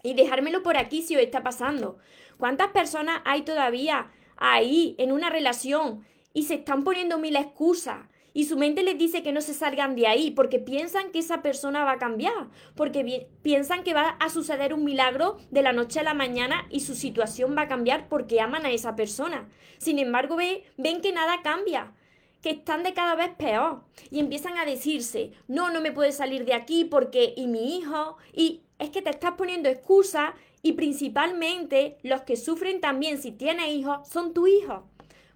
y 0.03 0.13
dejármelo 0.13 0.63
por 0.63 0.77
aquí 0.77 1.01
si 1.03 1.15
os 1.15 1.21
está 1.21 1.43
pasando, 1.43 1.97
cuántas 2.37 2.69
personas 2.69 3.21
hay 3.25 3.43
todavía 3.43 4.11
ahí 4.37 4.95
en 4.97 5.11
una 5.11 5.29
relación 5.29 6.05
y 6.33 6.43
se 6.43 6.55
están 6.55 6.83
poniendo 6.83 7.17
mil 7.19 7.35
excusas? 7.35 8.10
Y 8.33 8.45
su 8.45 8.57
mente 8.57 8.83
les 8.83 8.97
dice 8.97 9.23
que 9.23 9.33
no 9.33 9.41
se 9.41 9.53
salgan 9.53 9.95
de 9.95 10.07
ahí 10.07 10.31
porque 10.31 10.59
piensan 10.59 11.11
que 11.11 11.19
esa 11.19 11.41
persona 11.41 11.83
va 11.83 11.93
a 11.93 11.97
cambiar, 11.97 12.49
porque 12.75 13.27
piensan 13.41 13.83
que 13.83 13.93
va 13.93 14.09
a 14.19 14.29
suceder 14.29 14.73
un 14.73 14.85
milagro 14.85 15.37
de 15.49 15.61
la 15.61 15.73
noche 15.73 15.99
a 15.99 16.03
la 16.03 16.13
mañana 16.13 16.65
y 16.69 16.81
su 16.81 16.95
situación 16.95 17.55
va 17.57 17.63
a 17.63 17.67
cambiar 17.67 18.07
porque 18.07 18.39
aman 18.39 18.65
a 18.65 18.71
esa 18.71 18.95
persona. 18.95 19.49
Sin 19.77 19.99
embargo, 19.99 20.37
ven 20.77 21.01
que 21.01 21.11
nada 21.11 21.41
cambia 21.41 21.93
que 22.41 22.49
están 22.49 22.83
de 22.83 22.93
cada 22.93 23.15
vez 23.15 23.29
peor 23.37 23.83
y 24.09 24.19
empiezan 24.19 24.57
a 24.57 24.65
decirse, 24.65 25.31
no, 25.47 25.71
no 25.71 25.81
me 25.81 25.91
puedo 25.91 26.11
salir 26.11 26.45
de 26.45 26.53
aquí 26.53 26.85
porque 26.85 27.33
y 27.37 27.47
mi 27.47 27.77
hijo, 27.77 28.17
y 28.33 28.61
es 28.79 28.89
que 28.89 29.01
te 29.01 29.11
estás 29.11 29.33
poniendo 29.33 29.69
excusas 29.69 30.33
y 30.63 30.73
principalmente 30.73 31.97
los 32.03 32.21
que 32.21 32.35
sufren 32.35 32.81
también 32.81 33.21
si 33.21 33.31
tienes 33.31 33.69
hijos 33.69 34.07
son 34.07 34.33
tu 34.33 34.47
hijo, 34.47 34.87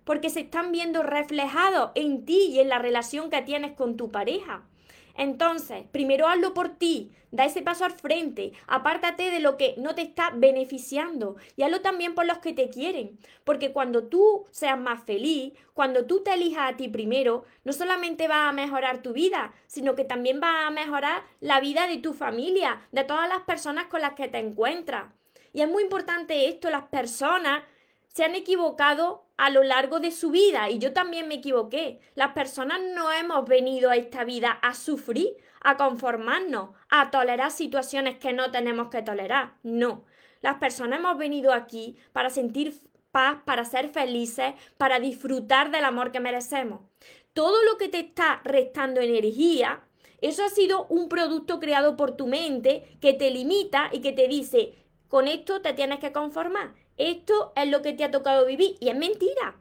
porque 0.06 0.30
se 0.30 0.40
están 0.42 0.72
viendo 0.72 1.04
reflejados 1.04 1.92
en 1.96 2.24
ti 2.24 2.52
y 2.52 2.60
en 2.62 2.70
la 2.70 2.80
relación 2.80 3.30
que 3.30 3.42
tienes 3.42 3.74
con 3.74 3.98
tu 3.98 4.12
pareja. 4.12 4.64
Entonces, 5.18 5.86
primero 5.92 6.28
hazlo 6.28 6.54
por 6.54 6.70
ti, 6.70 7.12
da 7.32 7.46
ese 7.46 7.62
paso 7.62 7.86
al 7.86 7.94
frente, 7.94 8.52
apártate 8.68 9.32
de 9.32 9.40
lo 9.40 9.56
que 9.56 9.76
no 9.78 9.96
te 9.96 10.02
está 10.02 10.32
beneficiando 10.32 11.38
y 11.56 11.64
hazlo 11.64 11.82
también 11.82 12.16
por 12.16 12.26
los 12.26 12.40
que 12.40 12.54
te 12.54 12.70
quieren, 12.70 13.18
porque 13.46 13.72
cuando 13.72 14.08
tú 14.08 14.46
seas 14.52 14.78
más 14.78 15.04
feliz, 15.04 15.54
cuando 15.74 16.06
tú 16.06 16.22
te 16.22 16.34
elijas 16.34 16.74
a 16.74 16.76
ti 16.76 16.90
primero, 16.90 17.46
no 17.64 17.72
solamente 17.72 18.28
va 18.28 18.50
a 18.50 18.54
mejorar 18.54 19.02
tu 19.02 19.14
vida, 19.14 19.54
sino 19.68 19.96
que 19.96 20.04
también 20.04 20.42
va 20.44 20.68
a 20.68 20.72
mejorar 20.72 21.24
la 21.40 21.62
vida 21.62 21.88
de 21.88 21.98
tu 21.98 22.14
familia, 22.14 22.82
de 22.92 23.06
todas 23.06 23.30
las 23.30 23.42
personas 23.42 23.88
con 23.88 24.02
las 24.02 24.14
que 24.14 24.28
te 24.28 24.40
encuentras. 24.40 25.14
Y 25.54 25.62
es 25.62 25.70
muy 25.70 25.84
importante 25.84 26.50
esto, 26.50 26.70
las 26.70 26.84
personas 26.84 27.64
se 28.16 28.24
han 28.24 28.34
equivocado 28.34 29.26
a 29.36 29.50
lo 29.50 29.62
largo 29.62 30.00
de 30.00 30.10
su 30.10 30.32
vida 30.32 30.70
y 30.70 30.80
yo 30.80 30.94
también 30.94 31.28
me 31.28 31.36
equivoqué. 31.36 32.00
Las 32.16 32.32
personas 32.32 32.80
no 32.96 33.12
hemos 33.12 33.46
venido 33.46 33.90
a 33.90 33.98
esta 33.98 34.24
vida 34.24 34.52
a 34.52 34.74
sufrir, 34.74 35.36
a 35.60 35.76
conformarnos, 35.76 36.70
a 36.88 37.12
tolerar 37.12 37.52
situaciones 37.52 38.18
que 38.18 38.32
no 38.32 38.52
tenemos 38.52 38.88
que 38.88 39.02
tolerar. 39.02 39.56
No. 39.64 40.06
Las 40.42 40.56
personas 40.60 41.00
hemos 41.00 41.18
venido 41.18 41.52
aquí 41.52 41.98
para 42.14 42.30
sentir 42.30 42.74
paz, 43.12 43.40
para 43.44 43.66
ser 43.66 43.90
felices, 43.90 44.54
para 44.78 45.02
disfrutar 45.02 45.70
del 45.70 45.84
amor 45.84 46.14
que 46.14 46.22
merecemos. 46.22 46.84
Todo 47.34 47.62
lo 47.70 47.78
que 47.78 47.90
te 47.90 48.00
está 48.00 48.40
restando 48.46 49.02
energía, 49.02 49.84
eso 50.22 50.46
ha 50.46 50.50
sido 50.50 50.86
un 50.86 51.10
producto 51.10 51.60
creado 51.60 51.98
por 51.98 52.16
tu 52.16 52.28
mente 52.28 52.98
que 53.02 53.12
te 53.12 53.30
limita 53.30 53.90
y 53.92 54.00
que 54.00 54.14
te 54.14 54.30
dice, 54.30 54.74
con 55.10 55.28
esto 55.28 55.62
te 55.62 55.74
tienes 55.74 56.00
que 56.00 56.14
conformar 56.14 56.85
esto 56.98 57.54
es 57.56 57.68
lo 57.68 57.82
que 57.82 57.94
te 57.94 58.04
ha 58.04 58.12
tocado 58.12 58.46
vivir 58.46 58.78
y 58.80 58.90
es 58.90 58.96
mentira. 58.96 59.56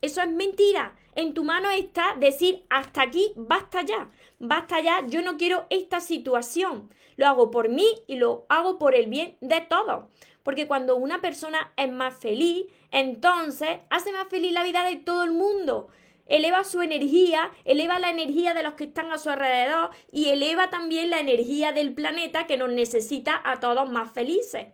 Eso 0.00 0.20
es 0.20 0.28
mentira. 0.28 0.94
En 1.14 1.32
tu 1.32 1.44
mano 1.44 1.70
está 1.70 2.14
decir 2.18 2.64
hasta 2.68 3.02
aquí, 3.02 3.32
basta 3.36 3.82
ya, 3.82 4.10
basta 4.38 4.80
ya, 4.80 5.06
yo 5.06 5.22
no 5.22 5.36
quiero 5.36 5.66
esta 5.70 6.00
situación. 6.00 6.90
Lo 7.16 7.26
hago 7.26 7.50
por 7.50 7.68
mí 7.68 7.86
y 8.06 8.16
lo 8.16 8.44
hago 8.48 8.78
por 8.78 8.94
el 8.94 9.06
bien 9.06 9.36
de 9.40 9.60
todos. 9.62 10.04
Porque 10.42 10.66
cuando 10.66 10.96
una 10.96 11.20
persona 11.20 11.72
es 11.76 11.90
más 11.90 12.14
feliz, 12.14 12.66
entonces 12.90 13.78
hace 13.88 14.12
más 14.12 14.28
feliz 14.28 14.52
la 14.52 14.64
vida 14.64 14.84
de 14.84 14.96
todo 14.96 15.24
el 15.24 15.32
mundo. 15.32 15.88
Eleva 16.26 16.64
su 16.64 16.82
energía, 16.82 17.50
eleva 17.64 17.98
la 17.98 18.10
energía 18.10 18.54
de 18.54 18.62
los 18.62 18.74
que 18.74 18.84
están 18.84 19.10
a 19.12 19.18
su 19.18 19.30
alrededor 19.30 19.90
y 20.10 20.30
eleva 20.30 20.68
también 20.70 21.10
la 21.10 21.20
energía 21.20 21.72
del 21.72 21.94
planeta 21.94 22.46
que 22.46 22.56
nos 22.56 22.70
necesita 22.70 23.40
a 23.44 23.60
todos 23.60 23.90
más 23.90 24.12
felices. 24.12 24.66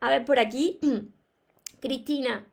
A 0.00 0.10
ver, 0.10 0.24
por 0.24 0.38
aquí, 0.38 0.78
Cristina, 1.80 2.46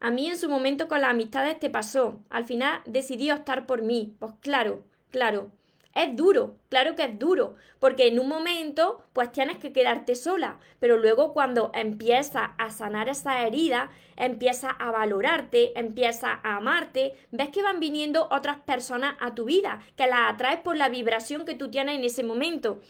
a 0.00 0.10
mí 0.10 0.28
en 0.28 0.38
su 0.38 0.48
momento 0.48 0.88
con 0.88 1.00
las 1.00 1.10
amistades 1.10 1.58
te 1.58 1.70
pasó. 1.70 2.20
Al 2.28 2.44
final 2.44 2.82
decidí 2.84 3.30
optar 3.30 3.66
por 3.66 3.82
mí. 3.82 4.14
Pues 4.18 4.34
claro, 4.40 4.84
claro. 5.10 5.50
Es 5.94 6.14
duro, 6.14 6.58
claro 6.68 6.94
que 6.94 7.04
es 7.04 7.18
duro, 7.18 7.54
porque 7.78 8.06
en 8.06 8.18
un 8.18 8.28
momento 8.28 9.02
pues 9.14 9.32
tienes 9.32 9.56
que 9.56 9.72
quedarte 9.72 10.14
sola, 10.14 10.58
pero 10.78 10.98
luego 10.98 11.32
cuando 11.32 11.70
empiezas 11.72 12.50
a 12.58 12.68
sanar 12.68 13.08
esa 13.08 13.46
herida, 13.46 13.90
empiezas 14.14 14.74
a 14.78 14.90
valorarte, 14.90 15.72
empiezas 15.78 16.38
a 16.42 16.56
amarte, 16.56 17.14
ves 17.30 17.48
que 17.48 17.62
van 17.62 17.80
viniendo 17.80 18.28
otras 18.30 18.58
personas 18.60 19.16
a 19.20 19.34
tu 19.34 19.46
vida, 19.46 19.80
que 19.96 20.06
las 20.06 20.34
atraes 20.34 20.60
por 20.60 20.76
la 20.76 20.90
vibración 20.90 21.46
que 21.46 21.54
tú 21.54 21.70
tienes 21.70 21.96
en 21.96 22.04
ese 22.04 22.22
momento. 22.22 22.82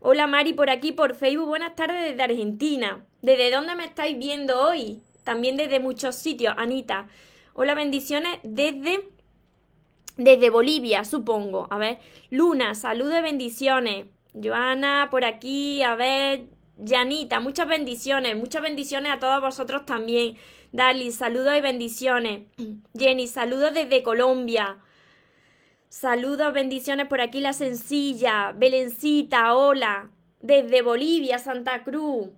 Hola 0.00 0.26
Mari 0.26 0.52
por 0.52 0.68
aquí 0.68 0.92
por 0.92 1.14
Facebook, 1.14 1.46
buenas 1.46 1.74
tardes 1.74 2.10
desde 2.10 2.22
Argentina. 2.22 3.06
¿Desde 3.22 3.50
dónde 3.50 3.74
me 3.74 3.86
estáis 3.86 4.18
viendo 4.18 4.60
hoy? 4.60 5.00
También 5.24 5.56
desde 5.56 5.80
muchos 5.80 6.16
sitios, 6.16 6.54
Anita. 6.58 7.08
Hola, 7.54 7.74
bendiciones 7.74 8.38
desde 8.42 9.08
desde 10.18 10.50
Bolivia, 10.50 11.04
supongo. 11.04 11.66
A 11.70 11.78
ver, 11.78 11.98
Luna, 12.28 12.74
saludos 12.74 13.18
y 13.18 13.22
bendiciones. 13.22 14.06
Joana, 14.34 15.08
por 15.10 15.24
aquí, 15.24 15.82
a 15.82 15.94
ver, 15.94 16.44
Janita, 16.86 17.40
muchas 17.40 17.66
bendiciones, 17.66 18.36
muchas 18.36 18.60
bendiciones 18.60 19.12
a 19.12 19.18
todos 19.18 19.40
vosotros 19.40 19.86
también. 19.86 20.36
Dali, 20.72 21.10
saludos 21.10 21.56
y 21.56 21.62
bendiciones. 21.62 22.42
Jenny, 22.98 23.26
saludos 23.28 23.72
desde 23.72 24.02
Colombia. 24.02 24.76
Saludos, 25.88 26.52
bendiciones 26.52 27.06
por 27.06 27.20
aquí, 27.20 27.40
la 27.40 27.52
sencilla. 27.52 28.52
Belencita, 28.52 29.54
hola. 29.54 30.10
Desde 30.40 30.82
Bolivia, 30.82 31.38
Santa 31.38 31.84
Cruz. 31.84 32.28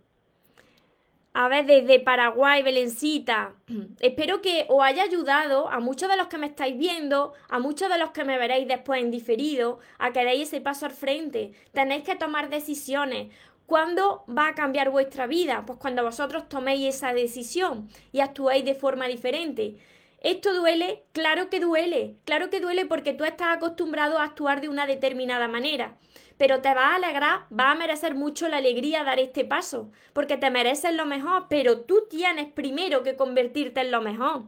A 1.32 1.48
ver, 1.48 1.64
desde 1.64 1.98
Paraguay, 1.98 2.62
Belencita. 2.62 3.54
Espero 4.00 4.42
que 4.42 4.66
os 4.68 4.82
haya 4.82 5.02
ayudado 5.02 5.68
a 5.70 5.80
muchos 5.80 6.10
de 6.10 6.16
los 6.18 6.26
que 6.26 6.36
me 6.36 6.46
estáis 6.46 6.76
viendo, 6.76 7.32
a 7.48 7.58
muchos 7.58 7.88
de 7.88 7.98
los 7.98 8.10
que 8.10 8.24
me 8.24 8.38
veréis 8.38 8.68
después 8.68 9.02
en 9.02 9.10
diferido, 9.10 9.78
a 9.98 10.12
que 10.12 10.24
deis 10.24 10.48
ese 10.48 10.60
paso 10.60 10.84
al 10.84 10.92
frente. 10.92 11.52
Tenéis 11.72 12.04
que 12.04 12.16
tomar 12.16 12.50
decisiones. 12.50 13.32
¿Cuándo 13.66 14.24
va 14.28 14.48
a 14.48 14.54
cambiar 14.54 14.90
vuestra 14.90 15.26
vida? 15.26 15.64
Pues 15.66 15.78
cuando 15.78 16.02
vosotros 16.02 16.48
toméis 16.48 16.96
esa 16.96 17.12
decisión 17.14 17.88
y 18.12 18.20
actuéis 18.20 18.64
de 18.64 18.74
forma 18.74 19.06
diferente. 19.06 19.76
¿Esto 20.20 20.52
duele? 20.52 21.04
Claro 21.12 21.48
que 21.48 21.60
duele, 21.60 22.16
claro 22.24 22.50
que 22.50 22.60
duele 22.60 22.86
porque 22.86 23.12
tú 23.12 23.22
estás 23.22 23.56
acostumbrado 23.56 24.18
a 24.18 24.24
actuar 24.24 24.60
de 24.60 24.68
una 24.68 24.84
determinada 24.84 25.46
manera, 25.46 25.96
pero 26.36 26.60
te 26.60 26.74
va 26.74 26.88
a 26.88 26.96
alegrar, 26.96 27.46
va 27.56 27.70
a 27.70 27.76
merecer 27.76 28.16
mucho 28.16 28.48
la 28.48 28.56
alegría 28.56 29.04
dar 29.04 29.20
este 29.20 29.44
paso, 29.44 29.92
porque 30.12 30.36
te 30.36 30.50
mereces 30.50 30.92
lo 30.94 31.06
mejor, 31.06 31.46
pero 31.48 31.82
tú 31.82 32.06
tienes 32.10 32.50
primero 32.52 33.04
que 33.04 33.14
convertirte 33.14 33.80
en 33.80 33.92
lo 33.92 34.00
mejor. 34.00 34.42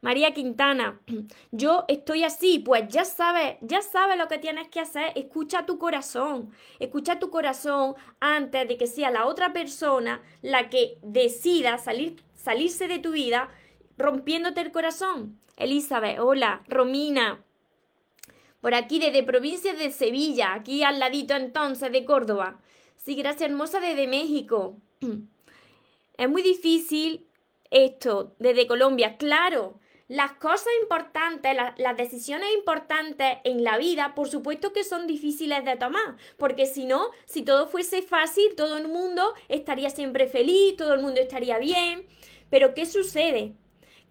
María 0.00 0.34
Quintana, 0.34 1.00
yo 1.52 1.84
estoy 1.86 2.24
así, 2.24 2.58
pues 2.58 2.88
ya 2.88 3.04
sabes, 3.04 3.58
ya 3.60 3.80
sabes 3.80 4.18
lo 4.18 4.26
que 4.26 4.38
tienes 4.38 4.66
que 4.66 4.80
hacer, 4.80 5.12
escucha 5.14 5.66
tu 5.66 5.78
corazón, 5.78 6.50
escucha 6.80 7.20
tu 7.20 7.30
corazón 7.30 7.94
antes 8.18 8.66
de 8.66 8.76
que 8.76 8.88
sea 8.88 9.12
la 9.12 9.26
otra 9.26 9.52
persona 9.52 10.20
la 10.42 10.68
que 10.68 10.98
decida 11.02 11.78
salir, 11.78 12.20
salirse 12.34 12.88
de 12.88 12.98
tu 12.98 13.12
vida 13.12 13.48
rompiéndote 14.02 14.60
el 14.60 14.72
corazón. 14.72 15.38
Elizabeth, 15.56 16.18
hola, 16.18 16.62
Romina. 16.68 17.42
Por 18.60 18.74
aquí 18.74 18.98
desde 18.98 19.22
provincia 19.22 19.74
de 19.74 19.90
Sevilla, 19.90 20.54
aquí 20.54 20.82
al 20.82 20.98
ladito 20.98 21.34
entonces 21.34 21.90
de 21.90 22.04
Córdoba. 22.04 22.60
Sí, 22.96 23.14
gracias 23.14 23.50
hermosa 23.50 23.80
desde 23.80 24.06
México. 24.06 24.76
Es 26.18 26.28
muy 26.28 26.42
difícil 26.42 27.26
esto 27.70 28.36
desde 28.38 28.66
Colombia, 28.66 29.16
claro. 29.16 29.80
Las 30.08 30.34
cosas 30.34 30.68
importantes, 30.82 31.56
las 31.78 31.96
decisiones 31.96 32.48
importantes 32.54 33.38
en 33.44 33.64
la 33.64 33.78
vida, 33.78 34.14
por 34.14 34.28
supuesto 34.28 34.74
que 34.74 34.84
son 34.84 35.06
difíciles 35.06 35.64
de 35.64 35.76
tomar, 35.76 36.16
porque 36.36 36.66
si 36.66 36.84
no, 36.84 37.08
si 37.24 37.42
todo 37.42 37.66
fuese 37.66 38.02
fácil, 38.02 38.54
todo 38.56 38.76
el 38.76 38.88
mundo 38.88 39.32
estaría 39.48 39.88
siempre 39.88 40.26
feliz, 40.26 40.76
todo 40.76 40.92
el 40.92 41.00
mundo 41.00 41.18
estaría 41.18 41.58
bien. 41.58 42.06
Pero 42.50 42.74
¿qué 42.74 42.84
sucede? 42.84 43.54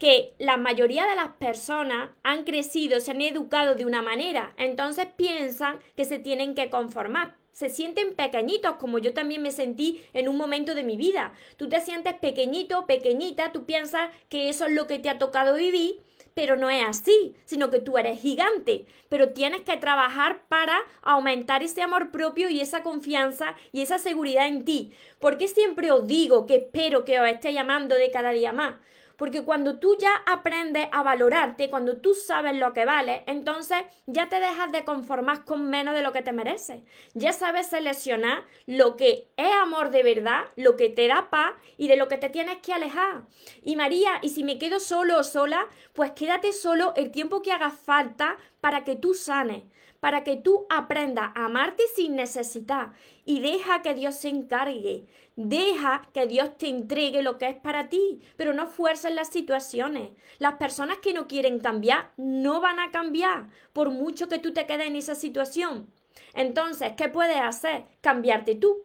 Que 0.01 0.33
la 0.39 0.57
mayoría 0.57 1.05
de 1.05 1.15
las 1.15 1.33
personas 1.33 2.09
han 2.23 2.43
crecido, 2.43 2.99
se 2.99 3.11
han 3.11 3.21
educado 3.21 3.75
de 3.75 3.85
una 3.85 4.01
manera, 4.01 4.51
entonces 4.57 5.05
piensan 5.15 5.79
que 5.95 6.05
se 6.05 6.17
tienen 6.17 6.55
que 6.55 6.71
conformar. 6.71 7.37
Se 7.51 7.69
sienten 7.69 8.15
pequeñitos, 8.15 8.77
como 8.77 8.97
yo 8.97 9.13
también 9.13 9.43
me 9.43 9.51
sentí 9.51 10.03
en 10.13 10.27
un 10.27 10.37
momento 10.37 10.73
de 10.73 10.81
mi 10.81 10.97
vida. 10.97 11.33
Tú 11.55 11.69
te 11.69 11.79
sientes 11.81 12.15
pequeñito, 12.15 12.87
pequeñita, 12.87 13.51
tú 13.51 13.67
piensas 13.67 14.09
que 14.27 14.49
eso 14.49 14.65
es 14.65 14.71
lo 14.71 14.87
que 14.87 14.97
te 14.97 15.07
ha 15.07 15.19
tocado 15.19 15.53
vivir, 15.53 16.01
pero 16.33 16.55
no 16.55 16.71
es 16.71 16.83
así, 16.83 17.35
sino 17.45 17.69
que 17.69 17.79
tú 17.79 17.99
eres 17.99 18.19
gigante, 18.19 18.87
pero 19.07 19.33
tienes 19.33 19.61
que 19.61 19.77
trabajar 19.77 20.47
para 20.47 20.79
aumentar 21.03 21.61
ese 21.61 21.83
amor 21.83 22.09
propio 22.09 22.49
y 22.49 22.59
esa 22.59 22.81
confianza 22.81 23.53
y 23.71 23.81
esa 23.81 23.99
seguridad 23.99 24.47
en 24.47 24.65
ti. 24.65 24.93
¿Por 25.19 25.37
qué 25.37 25.47
siempre 25.47 25.91
os 25.91 26.07
digo 26.07 26.47
que 26.47 26.55
espero 26.55 27.05
que 27.05 27.19
os 27.19 27.27
esté 27.27 27.53
llamando 27.53 27.93
de 27.93 28.09
cada 28.09 28.31
día 28.31 28.51
más? 28.51 28.77
Porque 29.21 29.43
cuando 29.43 29.77
tú 29.77 29.95
ya 29.99 30.23
aprendes 30.25 30.87
a 30.91 31.03
valorarte, 31.03 31.69
cuando 31.69 31.97
tú 31.97 32.15
sabes 32.15 32.55
lo 32.55 32.73
que 32.73 32.85
vale, 32.85 33.23
entonces 33.27 33.77
ya 34.07 34.29
te 34.29 34.39
dejas 34.39 34.71
de 34.71 34.83
conformar 34.83 35.45
con 35.45 35.69
menos 35.69 35.93
de 35.93 36.01
lo 36.01 36.11
que 36.11 36.23
te 36.23 36.33
mereces. 36.33 36.81
Ya 37.13 37.31
sabes 37.31 37.67
seleccionar 37.67 38.45
lo 38.65 38.97
que 38.97 39.27
es 39.37 39.51
amor 39.61 39.91
de 39.91 40.01
verdad, 40.01 40.45
lo 40.55 40.75
que 40.75 40.89
te 40.89 41.07
da 41.07 41.29
paz 41.29 41.53
y 41.77 41.87
de 41.87 41.97
lo 41.97 42.07
que 42.07 42.17
te 42.17 42.29
tienes 42.29 42.57
que 42.63 42.73
alejar. 42.73 43.21
Y 43.61 43.75
María, 43.75 44.13
y 44.23 44.29
si 44.29 44.43
me 44.43 44.57
quedo 44.57 44.79
solo 44.79 45.19
o 45.19 45.23
sola, 45.23 45.67
pues 45.93 46.13
quédate 46.13 46.51
solo 46.51 46.93
el 46.95 47.11
tiempo 47.11 47.43
que 47.43 47.51
haga 47.51 47.69
falta 47.69 48.37
para 48.61 48.83
que 48.83 48.95
tú 48.95 49.13
sanes 49.13 49.63
para 50.01 50.23
que 50.23 50.35
tú 50.35 50.65
aprendas 50.69 51.31
a 51.35 51.45
amarte 51.45 51.83
sin 51.95 52.15
necesidad 52.15 52.91
y 53.23 53.39
deja 53.39 53.83
que 53.83 53.93
Dios 53.93 54.15
se 54.15 54.29
encargue. 54.29 55.05
Deja 55.35 56.09
que 56.11 56.25
Dios 56.25 56.57
te 56.57 56.67
entregue 56.67 57.21
lo 57.21 57.37
que 57.37 57.47
es 57.47 57.55
para 57.55 57.87
ti, 57.87 58.19
pero 58.35 58.51
no 58.51 58.67
fuerces 58.67 59.13
las 59.13 59.29
situaciones. 59.29 60.09
Las 60.39 60.55
personas 60.55 60.97
que 60.97 61.13
no 61.13 61.27
quieren 61.27 61.59
cambiar 61.59 62.11
no 62.17 62.59
van 62.59 62.79
a 62.79 62.91
cambiar, 62.91 63.47
por 63.73 63.91
mucho 63.91 64.27
que 64.27 64.39
tú 64.39 64.53
te 64.53 64.65
quedes 64.65 64.87
en 64.87 64.95
esa 64.95 65.15
situación. 65.15 65.87
Entonces, 66.33 66.93
¿qué 66.97 67.07
puedes 67.07 67.39
hacer? 67.39 67.85
Cambiarte 68.01 68.55
tú. 68.55 68.83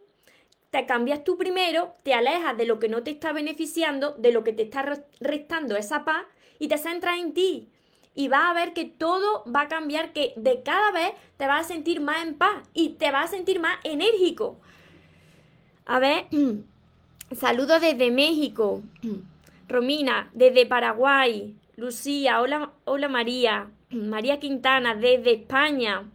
Te 0.69 0.85
cambias 0.85 1.23
tú 1.23 1.35
primero, 1.35 1.95
te 2.03 2.13
alejas 2.13 2.55
de 2.57 2.65
lo 2.65 2.77
que 2.77 2.89
no 2.89 3.01
te 3.01 3.09
está 3.09 3.33
beneficiando, 3.33 4.11
de 4.11 4.31
lo 4.31 4.43
que 4.43 4.53
te 4.53 4.63
está 4.63 4.85
restando 5.19 5.75
esa 5.75 6.05
paz 6.05 6.25
y 6.59 6.67
te 6.67 6.77
centras 6.77 7.17
en 7.17 7.33
ti 7.33 7.71
y 8.17 8.29
vas 8.29 8.49
a 8.49 8.53
ver 8.53 8.73
que 8.73 8.85
todo 8.85 9.43
va 9.45 9.61
a 9.61 9.67
cambiar, 9.67 10.11
que 10.11 10.33
de 10.37 10.63
cada 10.63 10.91
vez 10.91 11.11
te 11.37 11.45
vas 11.45 11.65
a 11.65 11.67
sentir 11.67 12.01
más 12.01 12.25
en 12.25 12.33
paz 12.33 12.63
y 12.73 12.89
te 12.89 13.11
vas 13.11 13.25
a 13.25 13.35
sentir 13.35 13.59
más 13.59 13.77
enérgico. 13.83 14.57
A 15.85 15.99
ver, 15.99 16.25
saludos 17.39 17.79
desde 17.79 18.09
México. 18.09 18.81
Romina, 19.69 20.31
desde 20.33 20.65
Paraguay. 20.65 21.55
Lucía, 21.75 22.41
hola, 22.41 22.71
hola 22.85 23.07
María. 23.07 23.69
María 23.91 24.39
Quintana, 24.39 24.95
desde 24.95 25.33
España. 25.33 26.09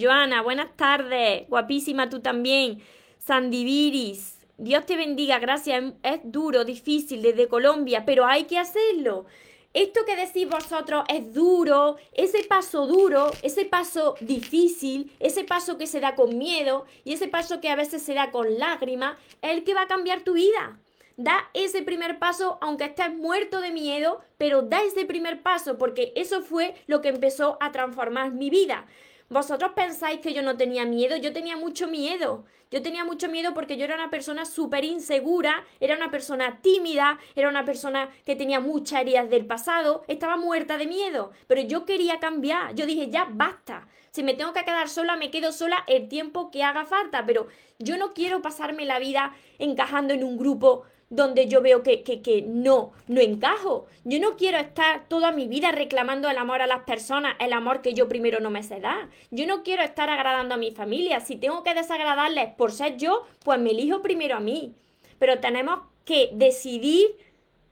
Joana, 0.00 0.42
buenas 0.42 0.76
tardes. 0.76 1.48
Guapísima 1.48 2.08
tú 2.08 2.20
también. 2.20 2.80
Sandiviris, 3.18 4.38
Dios 4.58 4.86
te 4.86 4.96
bendiga, 4.96 5.40
gracias. 5.40 5.92
Es 6.04 6.20
duro, 6.22 6.64
difícil 6.64 7.20
desde 7.20 7.48
Colombia, 7.48 8.04
pero 8.06 8.26
hay 8.26 8.44
que 8.44 8.58
hacerlo 8.58 9.26
esto 9.82 10.04
que 10.04 10.16
decís 10.16 10.48
vosotros 10.48 11.04
es 11.08 11.32
duro, 11.32 11.96
ese 12.12 12.42
paso 12.42 12.86
duro, 12.86 13.30
ese 13.42 13.64
paso 13.64 14.16
difícil, 14.20 15.12
ese 15.20 15.44
paso 15.44 15.78
que 15.78 15.86
se 15.86 16.00
da 16.00 16.16
con 16.16 16.36
miedo 16.36 16.84
y 17.04 17.12
ese 17.12 17.28
paso 17.28 17.60
que 17.60 17.68
a 17.68 17.76
veces 17.76 18.02
se 18.02 18.14
da 18.14 18.32
con 18.32 18.58
lágrimas, 18.58 19.16
es 19.40 19.52
el 19.52 19.62
que 19.62 19.74
va 19.74 19.82
a 19.82 19.86
cambiar 19.86 20.22
tu 20.22 20.32
vida. 20.32 20.80
Da 21.16 21.48
ese 21.54 21.82
primer 21.82 22.18
paso 22.18 22.58
aunque 22.60 22.86
estés 22.86 23.14
muerto 23.14 23.60
de 23.60 23.70
miedo, 23.70 24.20
pero 24.36 24.62
da 24.62 24.82
ese 24.82 25.04
primer 25.04 25.42
paso 25.42 25.78
porque 25.78 26.12
eso 26.16 26.42
fue 26.42 26.74
lo 26.88 27.00
que 27.00 27.10
empezó 27.10 27.56
a 27.60 27.70
transformar 27.70 28.32
mi 28.32 28.50
vida. 28.50 28.84
Vosotros 29.30 29.72
pensáis 29.74 30.20
que 30.20 30.32
yo 30.32 30.42
no 30.42 30.56
tenía 30.56 30.86
miedo, 30.86 31.16
yo 31.16 31.34
tenía 31.34 31.56
mucho 31.56 31.86
miedo. 31.86 32.46
Yo 32.70 32.82
tenía 32.82 33.04
mucho 33.04 33.28
miedo 33.28 33.52
porque 33.54 33.76
yo 33.76 33.84
era 33.84 33.94
una 33.94 34.10
persona 34.10 34.44
súper 34.44 34.84
insegura, 34.84 35.64
era 35.80 35.96
una 35.96 36.10
persona 36.10 36.60
tímida, 36.60 37.18
era 37.34 37.48
una 37.48 37.64
persona 37.64 38.10
que 38.24 38.36
tenía 38.36 38.60
muchas 38.60 39.00
heridas 39.02 39.30
del 39.30 39.46
pasado, 39.46 40.02
estaba 40.06 40.36
muerta 40.36 40.76
de 40.76 40.86
miedo, 40.86 41.32
pero 41.46 41.62
yo 41.62 41.84
quería 41.84 42.20
cambiar. 42.20 42.74
Yo 42.74 42.86
dije, 42.86 43.10
ya 43.10 43.26
basta. 43.30 43.86
Si 44.10 44.22
me 44.22 44.34
tengo 44.34 44.52
que 44.52 44.64
quedar 44.64 44.88
sola, 44.88 45.16
me 45.16 45.30
quedo 45.30 45.52
sola 45.52 45.84
el 45.86 46.08
tiempo 46.08 46.50
que 46.50 46.62
haga 46.62 46.84
falta, 46.84 47.24
pero 47.26 47.48
yo 47.78 47.96
no 47.96 48.14
quiero 48.14 48.42
pasarme 48.42 48.84
la 48.84 48.98
vida 48.98 49.34
encajando 49.58 50.12
en 50.14 50.24
un 50.24 50.38
grupo 50.38 50.84
donde 51.10 51.46
yo 51.46 51.62
veo 51.62 51.82
que, 51.82 52.02
que, 52.02 52.44
no, 52.46 52.92
no 53.06 53.20
encajo. 53.20 53.86
Yo 54.04 54.20
no 54.20 54.36
quiero 54.36 54.58
estar 54.58 55.08
toda 55.08 55.32
mi 55.32 55.48
vida 55.48 55.72
reclamando 55.72 56.28
el 56.28 56.36
amor 56.36 56.60
a 56.60 56.66
las 56.66 56.84
personas, 56.84 57.36
el 57.40 57.52
amor 57.52 57.80
que 57.80 57.94
yo 57.94 58.08
primero 58.08 58.40
no 58.40 58.50
me 58.50 58.62
sé 58.62 58.80
dar. 58.80 59.08
Yo 59.30 59.46
no 59.46 59.62
quiero 59.62 59.82
estar 59.82 60.10
agradando 60.10 60.54
a 60.54 60.58
mi 60.58 60.72
familia. 60.72 61.20
Si 61.20 61.36
tengo 61.36 61.62
que 61.62 61.74
desagradarles 61.74 62.54
por 62.54 62.72
ser 62.72 62.96
yo, 62.96 63.26
pues 63.44 63.58
me 63.58 63.70
elijo 63.70 64.02
primero 64.02 64.36
a 64.36 64.40
mí. 64.40 64.74
Pero 65.18 65.40
tenemos 65.40 65.80
que 66.04 66.30
decidir 66.34 67.16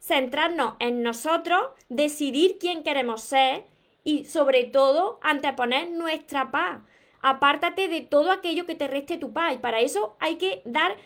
centrarnos 0.00 0.74
en 0.78 1.02
nosotros, 1.02 1.60
decidir 1.88 2.58
quién 2.58 2.82
queremos 2.82 3.22
ser 3.22 3.64
y 4.04 4.24
sobre 4.24 4.64
todo 4.64 5.18
anteponer 5.22 5.90
nuestra 5.90 6.50
paz. 6.50 6.80
Apártate 7.22 7.88
de 7.88 8.02
todo 8.02 8.30
aquello 8.30 8.66
que 8.66 8.76
te 8.76 8.86
reste 8.86 9.18
tu 9.18 9.32
paz 9.32 9.54
y 9.54 9.58
para 9.58 9.80
eso 9.80 10.16
hay 10.20 10.36
que 10.36 10.62
dar 10.64 10.96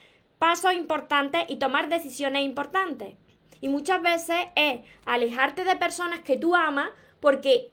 pasos 0.40 0.72
importantes 0.72 1.42
y 1.48 1.56
tomar 1.56 1.90
decisiones 1.90 2.42
importantes. 2.44 3.14
Y 3.60 3.68
muchas 3.68 4.00
veces 4.00 4.38
es 4.56 4.80
alejarte 5.04 5.64
de 5.64 5.76
personas 5.76 6.20
que 6.20 6.38
tú 6.38 6.56
amas 6.56 6.88
porque 7.20 7.72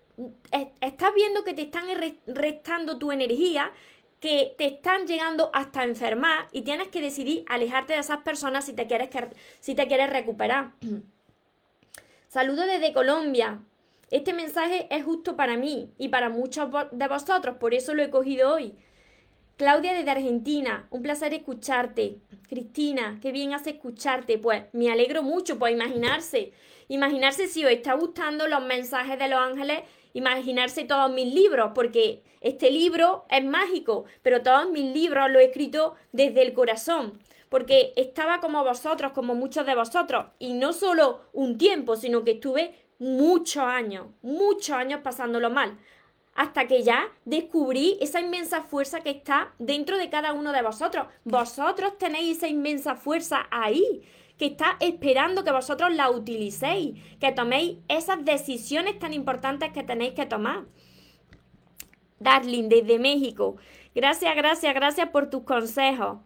estás 0.82 1.14
viendo 1.16 1.46
que 1.46 1.54
te 1.54 1.62
están 1.62 1.86
restando 2.28 2.98
tu 2.98 3.14
energía, 3.14 3.72
que 4.20 4.54
te 4.58 4.66
están 4.66 5.08
llegando 5.08 5.50
hasta 5.54 5.86
enfermar 5.86 6.50
y 6.52 6.64
tienes 6.64 6.90
que 6.90 7.02
decidir 7.02 7.46
alejarte 7.48 7.94
de 7.94 8.00
esas 8.00 8.18
personas 8.18 8.66
si 8.66 8.74
te 8.74 8.86
quieres, 8.86 9.12
si 9.62 9.74
te 9.74 9.88
quieres 9.88 10.10
recuperar. 10.10 10.74
Saludo 12.28 12.64
desde 12.64 12.92
Colombia. 12.92 13.62
Este 14.12 14.34
mensaje 14.34 14.88
es 14.94 15.06
justo 15.06 15.38
para 15.38 15.56
mí 15.56 15.94
y 15.98 16.10
para 16.10 16.28
muchos 16.28 16.70
de 16.92 17.08
vosotros, 17.08 17.56
por 17.58 17.74
eso 17.74 17.94
lo 17.94 18.04
he 18.04 18.10
cogido 18.10 18.54
hoy. 18.56 18.76
Claudia 19.58 19.94
desde 19.96 20.12
Argentina, 20.12 20.88
un 20.92 21.02
placer 21.02 21.34
escucharte. 21.34 22.20
Cristina, 22.48 23.18
qué 23.24 23.32
bien 23.32 23.56
hace 23.56 23.72
escucharte. 23.72 24.38
Pues 24.38 24.66
me 24.72 24.92
alegro 24.92 25.24
mucho, 25.24 25.58
pues 25.58 25.74
imaginarse. 25.74 26.52
Imaginarse 26.90 27.48
si 27.48 27.66
os 27.66 27.72
está 27.72 27.96
gustando 27.96 28.48
los 28.48 28.64
mensajes 28.64 29.18
de 29.18 29.28
los 29.28 29.40
ángeles, 29.40 29.80
imaginarse 30.14 30.86
todos 30.86 31.12
mis 31.12 31.34
libros, 31.34 31.72
porque 31.74 32.22
este 32.40 32.70
libro 32.70 33.26
es 33.32 33.44
mágico, 33.44 34.06
pero 34.22 34.44
todos 34.44 34.70
mis 34.70 34.94
libros 34.94 35.32
los 35.32 35.42
he 35.42 35.46
escrito 35.46 35.96
desde 36.12 36.44
el 36.44 36.54
corazón, 36.54 37.20
porque 37.50 37.94
estaba 37.96 38.40
como 38.40 38.64
vosotros, 38.64 39.12
como 39.14 39.34
muchos 39.34 39.66
de 39.66 39.74
vosotros, 39.74 40.28
y 40.38 40.54
no 40.54 40.72
solo 40.72 41.22
un 41.34 41.58
tiempo, 41.58 41.96
sino 41.96 42.24
que 42.24 42.32
estuve 42.32 42.76
muchos 43.00 43.64
años, 43.64 44.06
muchos 44.22 44.76
años 44.76 45.02
pasándolo 45.04 45.50
mal 45.50 45.78
hasta 46.38 46.68
que 46.68 46.84
ya 46.84 47.08
descubrí 47.26 47.98
esa 48.00 48.22
inmensa 48.22 48.62
fuerza 48.62 49.02
que 49.02 49.10
está 49.10 49.56
dentro 49.58 49.98
de 49.98 50.10
cada 50.12 50.34
uno 50.34 50.54
de 50.54 50.62
vosotros. 50.62 51.08
Vosotros 51.26 51.98
tenéis 51.98 52.38
esa 52.38 52.48
inmensa 52.48 52.96
fuerza 52.96 53.48
ahí, 53.50 54.04
que 54.38 54.46
está 54.46 54.78
esperando 54.80 55.44
que 55.44 55.52
vosotros 55.52 55.94
la 55.96 56.12
utilicéis, 56.12 57.04
que 57.20 57.32
toméis 57.32 57.80
esas 57.88 58.24
decisiones 58.24 59.00
tan 59.00 59.14
importantes 59.14 59.72
que 59.74 59.82
tenéis 59.82 60.14
que 60.14 60.28
tomar. 60.28 60.66
Darling, 62.20 62.70
desde 62.70 63.00
México. 63.00 63.58
Gracias, 63.96 64.36
gracias, 64.36 64.76
gracias 64.76 65.10
por 65.10 65.32
tus 65.32 65.42
consejos. 65.42 66.20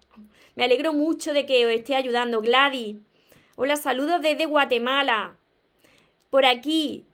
Me 0.56 0.66
alegro 0.66 0.92
mucho 0.92 1.32
de 1.32 1.46
que 1.46 1.66
os 1.66 1.72
esté 1.72 1.96
ayudando. 1.96 2.42
Gladys. 2.42 2.98
Hola, 3.56 3.78
saludos 3.78 4.22
desde 4.22 4.46
Guatemala. 4.46 5.38
Por 6.30 6.46
aquí, 6.46 7.06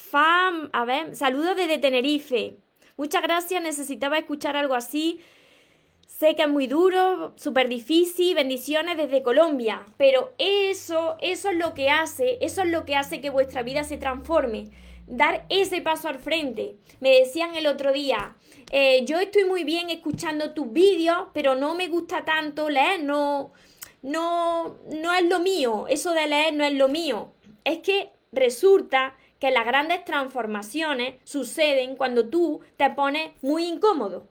Fam, 0.00 0.70
a 0.72 0.84
ver, 0.84 1.14
saludos 1.14 1.54
desde 1.56 1.78
Tenerife. 1.78 2.56
Muchas 2.96 3.22
gracias, 3.22 3.62
necesitaba 3.62 4.18
escuchar 4.18 4.56
algo 4.56 4.74
así. 4.74 5.20
Sé 6.06 6.34
que 6.34 6.42
es 6.42 6.48
muy 6.48 6.66
duro, 6.66 7.32
súper 7.36 7.68
difícil, 7.68 8.34
bendiciones 8.34 8.96
desde 8.96 9.22
Colombia, 9.22 9.86
pero 9.98 10.34
eso, 10.38 11.16
eso 11.20 11.50
es 11.50 11.56
lo 11.56 11.74
que 11.74 11.90
hace, 11.90 12.38
eso 12.40 12.62
es 12.62 12.68
lo 12.68 12.84
que 12.84 12.96
hace 12.96 13.20
que 13.20 13.30
vuestra 13.30 13.62
vida 13.62 13.84
se 13.84 13.98
transforme. 13.98 14.70
Dar 15.06 15.46
ese 15.48 15.80
paso 15.80 16.08
al 16.08 16.18
frente. 16.18 16.76
Me 16.98 17.10
decían 17.10 17.54
el 17.54 17.66
otro 17.66 17.92
día, 17.92 18.36
eh, 18.72 19.04
yo 19.04 19.20
estoy 19.20 19.44
muy 19.44 19.64
bien 19.64 19.90
escuchando 19.90 20.54
tus 20.54 20.72
vídeos, 20.72 21.28
pero 21.32 21.54
no 21.54 21.74
me 21.74 21.88
gusta 21.88 22.24
tanto 22.24 22.68
leer, 22.68 23.04
no, 23.04 23.52
no, 24.02 24.78
no 24.90 25.14
es 25.14 25.24
lo 25.24 25.40
mío, 25.40 25.86
eso 25.88 26.12
de 26.12 26.26
leer 26.26 26.54
no 26.54 26.64
es 26.64 26.74
lo 26.74 26.88
mío. 26.88 27.32
Es 27.64 27.78
que 27.78 28.10
resulta 28.32 29.14
que 29.40 29.50
las 29.50 29.66
grandes 29.66 30.04
transformaciones 30.04 31.16
suceden 31.24 31.96
cuando 31.96 32.28
tú 32.28 32.60
te 32.76 32.90
pones 32.90 33.32
muy 33.42 33.64
incómodo. 33.64 34.28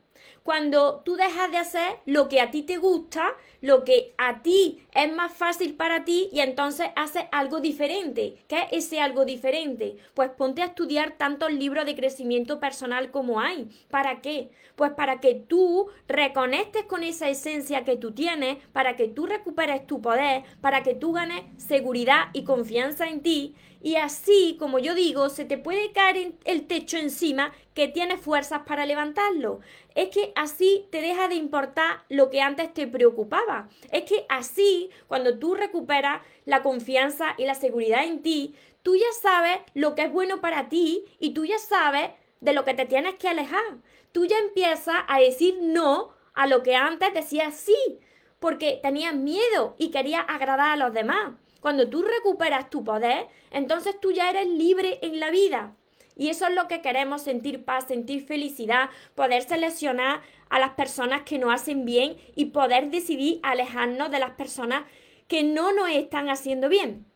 Cuando 0.49 1.03
tú 1.05 1.15
dejas 1.15 1.51
de 1.51 1.57
hacer 1.57 1.99
lo 2.07 2.27
que 2.27 2.41
a 2.41 2.49
ti 2.49 2.63
te 2.63 2.77
gusta, 2.77 3.35
lo 3.61 3.83
que 3.83 4.15
a 4.17 4.41
ti 4.41 4.83
es 4.95 5.13
más 5.13 5.31
fácil 5.31 5.75
para 5.75 6.05
ti 6.05 6.27
y 6.33 6.39
entonces 6.39 6.87
haces 6.95 7.25
algo 7.31 7.59
diferente. 7.59 8.43
¿Qué 8.47 8.63
es 8.71 8.85
ese 8.85 8.99
algo 8.99 9.25
diferente? 9.25 9.97
Pues 10.15 10.31
ponte 10.31 10.63
a 10.63 10.65
estudiar 10.65 11.17
tantos 11.19 11.53
libros 11.53 11.85
de 11.85 11.95
crecimiento 11.95 12.59
personal 12.59 13.11
como 13.11 13.39
hay. 13.39 13.69
¿Para 13.91 14.21
qué? 14.21 14.49
Pues 14.75 14.91
para 14.93 15.19
que 15.19 15.35
tú 15.35 15.89
reconectes 16.07 16.85
con 16.85 17.03
esa 17.03 17.29
esencia 17.29 17.83
que 17.83 17.97
tú 17.97 18.13
tienes, 18.13 18.57
para 18.73 18.95
que 18.95 19.07
tú 19.07 19.27
recuperes 19.27 19.85
tu 19.85 20.01
poder, 20.01 20.45
para 20.61 20.81
que 20.81 20.95
tú 20.95 21.11
ganes 21.13 21.43
seguridad 21.57 22.29
y 22.33 22.43
confianza 22.43 23.07
en 23.07 23.21
ti 23.21 23.55
Y 23.81 23.95
así, 23.95 24.57
como 24.59 24.79
yo 24.79 24.93
digo, 24.93 25.29
se 25.29 25.45
te 25.45 25.57
puede 25.57 25.91
caer 25.93 26.33
el 26.43 26.67
techo 26.67 26.97
encima 26.97 27.53
que 27.73 27.87
tienes 27.87 28.19
fuerzas 28.19 28.63
para 28.67 28.85
levantarlo. 28.85 29.61
Es 29.99 30.11
que 30.11 30.31
así 30.37 30.87
te 30.91 31.01
deja 31.01 31.27
de 31.27 31.35
importar 31.35 32.05
lo 32.07 32.29
que 32.29 32.39
antes 32.39 32.73
te 32.73 32.87
preocupaba. 32.87 33.67
Es 33.91 34.03
que 34.03 34.25
así, 34.29 34.89
cuando 35.09 35.37
tú 35.39 35.55
recuperas 35.55 36.21
la 36.45 36.61
confianza 36.61 37.35
y 37.37 37.43
la 37.43 37.53
seguridad 37.53 38.05
en 38.05 38.21
ti, 38.21 38.55
tú 38.81 38.95
ya 38.95 39.11
sabes 39.21 39.59
lo 39.73 39.95
que 39.95 40.03
es 40.03 40.13
bueno 40.13 40.39
para 40.39 40.69
ti 40.69 41.03
y 41.19 41.33
tú 41.33 41.43
ya 41.43 41.59
sabes 41.59 42.11
de 42.39 42.53
lo 42.53 42.63
que 42.63 42.75
te 42.75 42.85
tienes 42.85 43.15
que 43.15 43.27
alejar. 43.27 43.79
Tú 44.13 44.23
ya 44.23 44.37
empiezas 44.37 45.03
a 45.05 45.19
decir 45.19 45.57
no 45.61 46.13
a 46.33 46.47
lo 46.47 46.63
que 46.63 46.77
antes 46.77 47.13
decías 47.13 47.55
sí, 47.55 47.99
porque 48.39 48.79
tenías 48.81 49.13
miedo 49.13 49.75
y 49.77 49.91
querías 49.91 50.23
agradar 50.29 50.69
a 50.69 50.77
los 50.77 50.93
demás. 50.93 51.33
Cuando 51.59 51.89
tú 51.89 52.03
recuperas 52.03 52.69
tu 52.69 52.85
poder, 52.85 53.27
entonces 53.51 53.99
tú 53.99 54.13
ya 54.13 54.29
eres 54.29 54.47
libre 54.47 54.99
en 55.01 55.19
la 55.19 55.29
vida. 55.29 55.75
Y 56.19 56.27
eso 56.27 56.45
es 56.47 56.53
lo 56.53 56.67
que 56.67 56.81
queremos, 56.81 57.21
sentir 57.21 57.63
paz, 57.63 57.85
sentir 57.87 58.25
felicidad, 58.25 58.89
poder 59.15 59.41
seleccionar 59.41 60.19
a 60.49 60.59
las 60.59 60.71
personas 60.71 61.21
que 61.21 61.39
nos 61.39 61.53
hacen 61.53 61.85
bien 61.85 62.17
y 62.35 62.47
poder 62.47 62.91
decidir 62.91 63.39
alejarnos 63.41 64.11
de 64.11 64.19
las 64.19 64.31
personas 64.31 64.83
que 65.29 65.43
no 65.43 65.71
nos 65.71 65.89
están 65.89 66.29
haciendo 66.29 66.67
bien. 66.67 67.08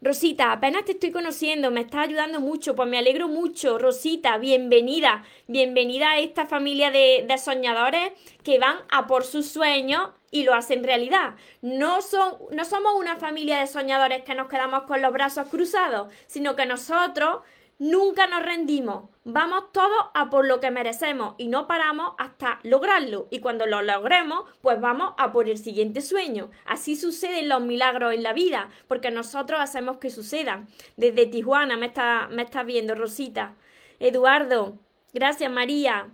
Rosita, 0.00 0.52
apenas 0.52 0.84
te 0.84 0.92
estoy 0.92 1.10
conociendo, 1.10 1.72
me 1.72 1.80
estás 1.80 2.06
ayudando 2.06 2.38
mucho, 2.38 2.76
pues 2.76 2.88
me 2.88 2.98
alegro 2.98 3.26
mucho. 3.26 3.78
Rosita, 3.78 4.38
bienvenida, 4.38 5.24
bienvenida 5.48 6.12
a 6.12 6.20
esta 6.20 6.46
familia 6.46 6.92
de, 6.92 7.24
de 7.26 7.36
soñadores 7.38 8.12
que 8.44 8.60
van 8.60 8.76
a 8.90 9.08
por 9.08 9.24
sus 9.24 9.48
sueños 9.48 10.10
y 10.30 10.44
lo 10.44 10.54
hacen 10.54 10.84
realidad. 10.84 11.34
No, 11.62 12.00
son, 12.00 12.34
no 12.52 12.64
somos 12.64 12.94
una 12.94 13.16
familia 13.16 13.58
de 13.58 13.66
soñadores 13.66 14.22
que 14.22 14.36
nos 14.36 14.48
quedamos 14.48 14.84
con 14.84 15.02
los 15.02 15.12
brazos 15.12 15.48
cruzados, 15.48 16.12
sino 16.28 16.54
que 16.54 16.64
nosotros 16.64 17.40
Nunca 17.80 18.26
nos 18.26 18.42
rendimos, 18.42 19.08
vamos 19.22 19.70
todos 19.70 20.06
a 20.12 20.30
por 20.30 20.44
lo 20.44 20.58
que 20.58 20.72
merecemos 20.72 21.36
y 21.38 21.46
no 21.46 21.68
paramos 21.68 22.14
hasta 22.18 22.58
lograrlo. 22.64 23.28
Y 23.30 23.38
cuando 23.38 23.66
lo 23.66 23.82
logremos, 23.82 24.50
pues 24.62 24.80
vamos 24.80 25.14
a 25.16 25.30
por 25.30 25.48
el 25.48 25.58
siguiente 25.58 26.00
sueño. 26.00 26.50
Así 26.66 26.96
suceden 26.96 27.48
los 27.48 27.60
milagros 27.60 28.14
en 28.14 28.24
la 28.24 28.32
vida, 28.32 28.68
porque 28.88 29.12
nosotros 29.12 29.60
hacemos 29.60 29.98
que 29.98 30.10
sucedan. 30.10 30.66
Desde 30.96 31.26
Tijuana 31.26 31.76
me 31.76 31.86
está, 31.86 32.26
me 32.32 32.42
está 32.42 32.64
viendo 32.64 32.96
Rosita. 32.96 33.54
Eduardo, 34.00 34.80
gracias 35.12 35.50
María. 35.52 36.10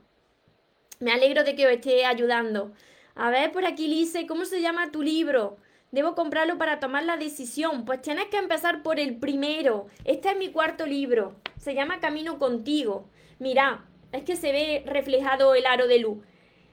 Me 1.01 1.13
alegro 1.13 1.45
de 1.45 1.57
que 1.57 1.67
os 1.67 1.73
esté 1.73 2.05
ayudando. 2.05 2.73
A 3.15 3.31
ver, 3.31 3.53
por 3.53 3.65
aquí 3.65 3.89
Lise, 3.89 4.27
¿cómo 4.27 4.45
se 4.45 4.61
llama 4.61 4.91
tu 4.91 5.03
libro? 5.03 5.57
Debo 5.95 6.17
comprarlo 6.17 6.59
para 6.59 6.81
tomar 6.81 7.05
la 7.05 7.17
decisión. 7.17 7.85
Pues 7.85 8.03
tienes 8.03 8.25
que 8.25 8.37
empezar 8.37 8.83
por 8.83 8.99
el 8.99 9.15
primero. 9.15 9.87
Este 10.05 10.31
es 10.31 10.37
mi 10.37 10.51
cuarto 10.51 10.87
libro. 10.87 11.37
Se 11.57 11.73
llama 11.73 12.01
Camino 12.01 12.41
contigo. 12.41 13.09
Mira, 13.39 13.85
es 14.11 14.25
que 14.25 14.35
se 14.35 14.51
ve 14.51 14.83
reflejado 14.87 15.55
el 15.55 15.67
aro 15.67 15.87
de 15.87 16.01
luz. 16.01 16.19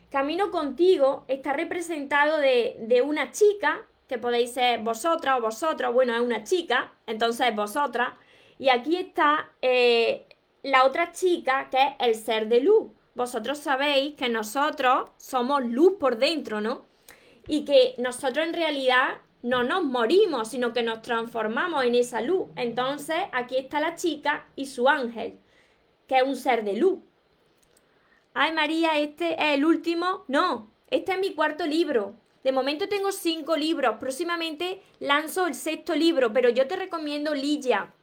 Camino 0.09 0.49
contigo 0.49 1.23
está 1.27 1.53
representado 1.53 2.39
de, 2.39 3.03
una 3.05 3.31
chica, 3.31 3.85
que 4.07 4.17
podéis 4.17 4.53
ser 4.53 4.79
vosotras 4.79 5.37
o 5.37 5.41
vosotros, 5.43 5.93
bueno, 5.93 6.15
es 6.15 6.21
una 6.21 6.43
chica, 6.43 6.91
entonces 7.05 7.55
vosotras. 7.55 8.13
Y 8.57 8.69
aquí 8.69 8.95
está 8.95 9.51
eh, 9.61 10.25
la 10.63 10.83
otra 10.83 11.11
chica, 11.11 11.69
que 11.69 11.77
es 11.77 11.93
el 11.99 12.15
ser 12.15 12.47
de 12.47 12.61
luz. 12.61 12.91
Vosotros 13.13 13.59
sabéis 13.59 14.15
que 14.15 14.29
nosotros 14.29 15.11
somos 15.17 15.63
luz 15.63 15.93
por 15.99 16.17
dentro, 16.17 16.59
¿no? 16.59 16.89
Y 17.51 17.65
que 17.65 17.95
nosotros 17.97 18.47
en 18.47 18.53
realidad 18.53 19.17
no 19.41 19.65
nos 19.65 19.83
morimos, 19.83 20.47
sino 20.47 20.71
que 20.71 20.83
nos 20.83 21.01
transformamos 21.01 21.83
en 21.83 21.95
esa 21.95 22.21
luz. 22.21 22.47
Entonces, 22.55 23.17
aquí 23.33 23.57
está 23.57 23.81
la 23.81 23.97
chica 23.97 24.47
y 24.55 24.67
su 24.67 24.87
ángel, 24.87 25.37
que 26.07 26.15
es 26.15 26.23
un 26.23 26.37
ser 26.37 26.63
de 26.63 26.77
luz. 26.77 26.99
Ay, 28.33 28.53
María, 28.53 28.97
este 28.99 29.33
es 29.33 29.55
el 29.55 29.65
último. 29.65 30.23
No, 30.29 30.71
este 30.89 31.11
es 31.11 31.19
mi 31.19 31.33
cuarto 31.33 31.67
libro. 31.67 32.15
De 32.41 32.53
momento 32.53 32.87
tengo 32.87 33.11
cinco 33.11 33.57
libros. 33.57 33.97
Próximamente 33.99 34.81
lanzo 35.01 35.45
el 35.45 35.53
sexto 35.53 35.93
libro, 35.93 36.31
pero 36.31 36.47
yo 36.47 36.69
te 36.69 36.77
recomiendo, 36.77 37.35
Lidia, 37.35 37.93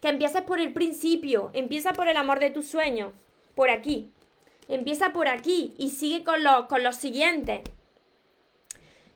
que 0.00 0.08
empieces 0.08 0.40
por 0.40 0.58
el 0.58 0.72
principio. 0.72 1.50
Empieza 1.52 1.92
por 1.92 2.08
el 2.08 2.16
amor 2.16 2.40
de 2.40 2.48
tus 2.48 2.66
sueños. 2.66 3.12
Por 3.54 3.68
aquí. 3.68 4.10
Empieza 4.68 5.12
por 5.12 5.28
aquí 5.28 5.74
y 5.76 5.90
sigue 5.90 6.24
con 6.24 6.42
los, 6.42 6.64
con 6.64 6.82
los 6.82 6.96
siguientes. 6.96 7.60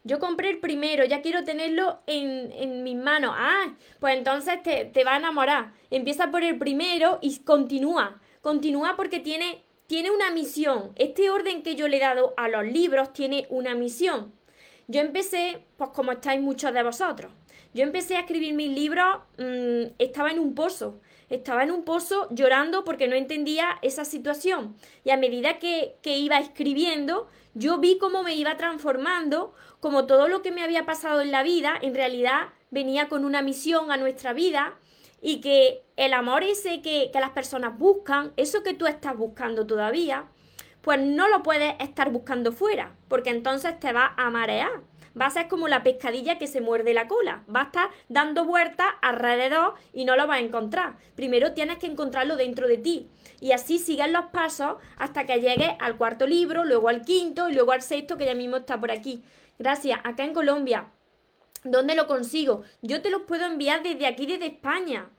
Yo 0.06 0.18
compré 0.18 0.50
el 0.50 0.58
primero, 0.58 1.04
ya 1.06 1.22
quiero 1.22 1.44
tenerlo 1.44 2.00
en, 2.06 2.52
en 2.52 2.82
mis 2.82 2.94
manos. 2.94 3.34
Ah, 3.34 3.74
pues 4.00 4.16
entonces 4.18 4.62
te, 4.62 4.84
te, 4.84 5.02
va 5.02 5.14
a 5.14 5.16
enamorar. 5.16 5.72
Empieza 5.90 6.30
por 6.30 6.44
el 6.44 6.58
primero 6.58 7.18
y 7.22 7.38
continúa. 7.38 8.20
Continúa 8.42 8.96
porque 8.96 9.20
tiene, 9.20 9.64
tiene 9.86 10.10
una 10.10 10.30
misión. 10.30 10.92
Este 10.96 11.30
orden 11.30 11.62
que 11.62 11.74
yo 11.74 11.88
le 11.88 11.96
he 11.96 12.00
dado 12.00 12.34
a 12.36 12.48
los 12.48 12.66
libros 12.66 13.14
tiene 13.14 13.46
una 13.48 13.74
misión. 13.74 14.34
Yo 14.88 15.00
empecé, 15.00 15.64
pues 15.78 15.88
como 15.94 16.12
estáis 16.12 16.42
muchos 16.42 16.74
de 16.74 16.82
vosotros, 16.82 17.32
yo 17.72 17.82
empecé 17.82 18.16
a 18.16 18.20
escribir 18.20 18.52
mis 18.52 18.70
libros, 18.70 19.20
mmm, 19.38 19.94
estaba 19.98 20.30
en 20.30 20.38
un 20.38 20.54
pozo. 20.54 21.00
Estaba 21.30 21.64
en 21.64 21.70
un 21.70 21.84
pozo 21.84 22.28
llorando 22.30 22.84
porque 22.84 23.08
no 23.08 23.16
entendía 23.16 23.78
esa 23.80 24.04
situación. 24.04 24.76
Y 25.02 25.10
a 25.10 25.16
medida 25.16 25.58
que, 25.58 25.96
que 26.02 26.18
iba 26.18 26.38
escribiendo, 26.38 27.26
yo 27.54 27.78
vi 27.78 27.98
cómo 27.98 28.22
me 28.22 28.34
iba 28.34 28.56
transformando, 28.56 29.54
como 29.84 30.06
todo 30.06 30.28
lo 30.28 30.40
que 30.40 30.50
me 30.50 30.62
había 30.62 30.86
pasado 30.86 31.20
en 31.20 31.30
la 31.30 31.42
vida, 31.42 31.74
en 31.82 31.94
realidad 31.94 32.48
venía 32.70 33.10
con 33.10 33.22
una 33.22 33.42
misión 33.42 33.92
a 33.92 33.98
nuestra 33.98 34.32
vida 34.32 34.78
y 35.20 35.42
que 35.42 35.84
el 35.96 36.14
amor 36.14 36.42
ese 36.42 36.80
que, 36.80 37.10
las 37.12 37.32
personas 37.32 37.78
buscan, 37.78 38.32
eso 38.38 38.62
que 38.62 38.72
tú 38.72 38.86
estás 38.86 39.14
buscando 39.14 39.66
todavía, 39.66 40.24
pues 40.80 41.02
no 41.02 41.28
lo 41.28 41.42
puedes 41.42 41.74
estar 41.80 42.10
buscando 42.10 42.50
fuera, 42.50 42.96
porque 43.08 43.28
entonces 43.28 43.78
te 43.78 43.92
va 43.92 44.14
a 44.16 44.30
marear. 44.30 44.70
Va 45.20 45.26
a 45.26 45.30
ser 45.30 45.48
como 45.48 45.68
la 45.68 45.82
pescadilla 45.82 46.38
que 46.38 46.48
se 46.48 46.60
muerde 46.62 46.92
la 46.92 47.06
cola. 47.06 47.44
Va 47.54 47.60
a 47.60 47.64
estar 47.64 47.90
dando 48.08 48.46
vueltas 48.46 48.88
alrededor 49.00 49.74
y 49.92 50.06
no 50.06 50.16
lo 50.16 50.26
vas 50.26 50.38
a 50.38 50.40
encontrar. 50.40 50.96
Primero 51.14 51.52
tienes 51.52 51.78
que 51.78 51.86
encontrarlo 51.86 52.36
dentro 52.36 52.66
de 52.66 52.78
ti. 52.78 53.10
Y 53.40 53.52
así 53.52 53.78
siguen 53.78 54.12
los 54.12 54.24
pasos 54.32 54.76
hasta 54.96 55.24
que 55.24 55.40
llegues 55.40 55.70
al 55.78 55.96
cuarto 55.98 56.26
libro, 56.26 56.64
luego 56.64 56.88
al 56.88 57.02
quinto 57.02 57.48
y 57.48 57.54
luego 57.54 57.70
al 57.70 57.82
sexto 57.82 58.16
que 58.16 58.24
ya 58.24 58.34
mismo 58.34 58.56
está 58.56 58.80
por 58.80 58.90
aquí. 58.90 59.22
Gracias. 59.58 60.00
Acá 60.04 60.24
en 60.24 60.34
Colombia. 60.34 60.90
¿Dónde 61.64 61.94
lo 61.94 62.06
consigo? 62.06 62.62
Yo 62.82 63.00
te 63.00 63.10
los 63.10 63.22
puedo 63.22 63.46
enviar 63.46 63.82
desde 63.82 64.06
aquí, 64.06 64.26
desde 64.26 64.46
España. 64.46 65.10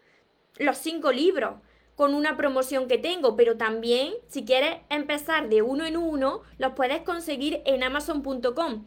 Los 0.58 0.78
cinco 0.78 1.12
libros 1.12 1.56
con 1.96 2.14
una 2.14 2.38
promoción 2.38 2.88
que 2.88 2.98
tengo, 2.98 3.36
pero 3.36 3.58
también 3.58 4.14
si 4.28 4.46
quieres 4.46 4.78
empezar 4.90 5.50
de 5.50 5.62
uno 5.62 5.86
en 5.86 5.98
uno, 5.98 6.42
los 6.58 6.74
puedes 6.74 7.02
conseguir 7.02 7.62
en 7.66 7.84
amazon.com. 7.84 8.86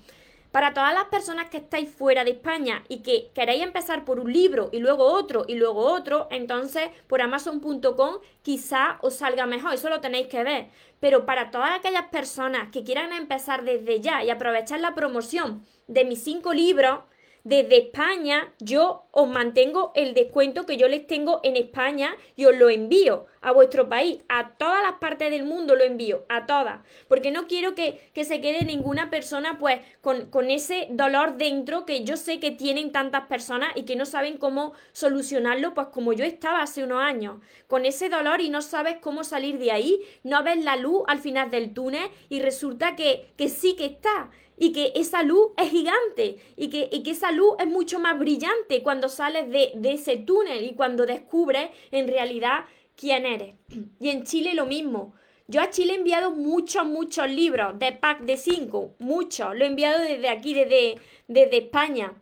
Para 0.51 0.73
todas 0.73 0.95
las 0.95 1.05
personas 1.05 1.51
que 1.51 1.59
estáis 1.59 1.91
fuera 1.91 2.25
de 2.25 2.31
España 2.31 2.83
y 2.89 3.03
que 3.03 3.31
queréis 3.35 3.63
empezar 3.63 4.07
por 4.07 4.19
un 4.19 4.33
libro 4.33 4.71
y 4.73 4.79
luego 4.79 5.05
otro 5.05 5.45
y 5.47 5.57
luego 5.57 5.81
otro, 5.81 6.27
entonces 6.31 6.89
por 7.07 7.21
amazon.com 7.21 8.17
quizá 8.43 8.99
os 9.03 9.17
salga 9.17 9.45
mejor, 9.45 9.75
eso 9.75 9.91
lo 9.91 10.01
tenéis 10.01 10.29
que 10.29 10.45
ver. 10.45 10.69
Pero 11.01 11.27
para 11.27 11.51
todas 11.51 11.73
aquellas 11.79 12.07
personas 12.07 12.71
que 12.73 12.83
quieran 12.83 13.13
empezar 13.13 13.63
desde 13.63 14.01
ya 14.01 14.25
y 14.25 14.31
aprovechar 14.31 14.81
la 14.81 14.95
promoción 14.95 15.67
de 15.87 16.07
mis 16.07 16.25
cinco 16.25 16.55
libros, 16.55 17.01
desde 17.45 17.79
España 17.79 18.53
yo 18.59 19.05
os 19.11 19.29
mantengo 19.29 19.93
el 19.95 20.15
descuento 20.15 20.67
que 20.67 20.77
yo 20.77 20.89
les 20.89 21.07
tengo 21.07 21.41
en 21.43 21.57
España 21.57 22.17
y 22.37 22.45
os 22.45 22.57
lo 22.57 22.69
envío 22.69 23.27
a 23.41 23.53
vuestro 23.53 23.89
país, 23.89 24.21
a 24.29 24.51
todas 24.57 24.83
las 24.83 24.95
partes 24.95 25.31
del 25.31 25.45
mundo 25.45 25.77
lo 25.77 25.85
envío, 25.85 26.25
a 26.29 26.47
todas, 26.47 26.81
porque 27.09 27.31
no 27.31 27.47
quiero 27.47 27.75
que, 27.75 28.11
que 28.13 28.25
se 28.25 28.41
quede 28.41 28.65
ninguna 28.65 29.11
persona 29.11 29.59
pues 29.59 29.81
con, 30.01 30.27
con, 30.27 30.51
ese 30.51 30.89
dolor 30.91 31.37
dentro 31.37 31.87
que 31.87 32.05
yo 32.05 32.17
sé 32.17 32.41
que 32.41 32.51
tienen 32.51 32.93
tantas 32.93 33.27
personas 33.27 33.71
y 33.77 33.85
que 33.85 33.97
no 33.97 34.07
saben 34.07 34.39
cómo 34.39 34.73
solucionarlo, 34.93 35.75
pues 35.75 35.89
como 35.89 36.13
yo 36.13 36.25
estaba 36.25 36.63
hace 36.63 36.85
unos 36.85 37.03
años, 37.03 37.41
con 37.67 37.85
ese 37.85 38.09
dolor 38.09 38.41
y 38.41 38.51
no 38.51 38.63
sabes 38.63 38.97
cómo 39.01 39.25
salir 39.25 39.59
de 39.59 39.73
ahí, 39.73 40.01
no 40.23 40.43
ves 40.43 40.63
la 40.65 40.77
luz 40.77 41.03
al 41.07 41.19
final 41.19 41.51
del 41.51 41.73
túnel 41.73 42.09
y 42.29 42.41
resulta 42.41 42.97
que, 42.97 43.33
que 43.37 43.49
sí 43.49 43.77
que 43.77 43.87
está 43.87 44.31
y 44.59 44.73
que 44.73 44.93
esa 44.95 45.23
luz 45.23 45.53
es 45.57 45.71
gigante 45.71 46.39
y 46.57 46.69
que, 46.69 46.91
que 47.03 47.11
esa 47.11 47.33
luz 47.33 47.55
es 47.59 47.67
mucho 47.67 48.01
más 48.01 48.19
brillante 48.19 48.83
cuando 48.83 49.09
sales 49.09 49.49
de, 49.51 49.73
de 49.75 49.93
ese 49.93 50.17
túnel 50.17 50.65
y 50.65 50.75
cuando 50.75 51.07
descubres 51.07 51.71
en 51.91 52.09
realidad 52.09 52.65
quién 52.97 53.25
eres. 53.25 53.55
Y 54.01 54.11
en 54.11 54.25
Chile 54.25 54.55
lo 54.55 54.67
mismo. 54.67 55.15
Yo 55.47 55.63
a 55.63 55.71
Chile 55.71 55.95
he 55.95 55.97
enviado 55.97 56.33
muchos, 56.33 56.85
muchos 56.85 57.31
libros 57.31 57.79
de 57.79 57.93
pack 57.93 58.21
de 58.21 58.37
5, 58.37 58.97
muchos. 58.99 59.57
Lo 59.57 59.65
he 59.65 59.69
enviado 59.69 60.01
desde 60.01 60.29
aquí, 60.29 60.53
desde, 60.53 60.97
desde 61.27 61.57
España. 61.57 62.13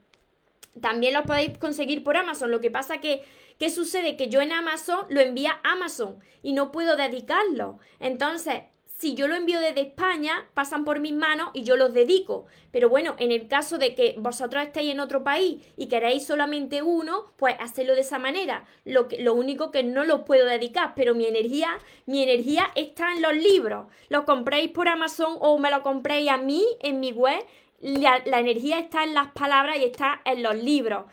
También 0.80 1.14
los 1.14 1.24
podéis 1.24 1.58
conseguir 1.58 2.04
por 2.04 2.16
Amazon. 2.16 2.52
Lo 2.52 2.60
que 2.60 2.70
pasa 2.70 3.00
que, 3.00 3.24
¿qué 3.58 3.70
sucede? 3.70 4.16
Que 4.16 4.28
yo 4.28 4.40
en 4.42 4.52
Amazon 4.52 5.06
lo 5.08 5.20
envía 5.20 5.58
a 5.64 5.72
Amazon 5.72 6.20
y 6.42 6.52
no 6.52 6.70
puedo 6.70 6.96
dedicarlo. 6.96 7.80
Entonces, 7.98 8.62
si 8.98 9.14
yo 9.14 9.28
lo 9.28 9.34
envío 9.34 9.60
desde 9.60 9.82
España, 9.82 10.48
pasan 10.54 10.86
por 10.86 11.00
mis 11.00 11.12
manos 11.12 11.50
y 11.52 11.64
yo 11.64 11.76
los 11.76 11.92
dedico. 11.92 12.46
Pero 12.70 12.88
bueno, 12.88 13.14
en 13.18 13.30
el 13.30 13.46
caso 13.46 13.76
de 13.76 13.94
que 13.94 14.14
vosotros 14.16 14.62
estéis 14.62 14.92
en 14.92 15.00
otro 15.00 15.22
país 15.22 15.62
y 15.76 15.88
queréis 15.88 16.26
solamente 16.26 16.80
uno, 16.80 17.32
pues 17.36 17.56
hacedlo 17.60 17.94
de 17.94 18.00
esa 18.00 18.18
manera. 18.18 18.64
Lo, 18.84 19.06
que, 19.06 19.20
lo 19.20 19.34
único 19.34 19.70
que 19.70 19.82
no 19.82 20.04
los 20.04 20.22
puedo 20.22 20.46
dedicar, 20.46 20.94
pero 20.96 21.14
mi 21.14 21.26
energía, 21.26 21.78
mi 22.06 22.22
energía 22.22 22.70
está 22.74 23.12
en 23.12 23.20
los 23.20 23.34
libros. 23.34 23.86
Lo 24.08 24.24
compréis 24.24 24.70
por 24.70 24.88
Amazon 24.88 25.36
o 25.40 25.58
me 25.58 25.70
lo 25.70 25.82
compréis 25.82 26.30
a 26.30 26.38
mí 26.38 26.64
en 26.80 26.98
mi 26.98 27.12
web. 27.12 27.44
La, 27.80 28.22
la 28.24 28.40
energía 28.40 28.78
está 28.78 29.04
en 29.04 29.12
las 29.12 29.30
palabras 29.32 29.76
y 29.78 29.84
está 29.84 30.22
en 30.24 30.42
los 30.42 30.56
libros. 30.56 31.04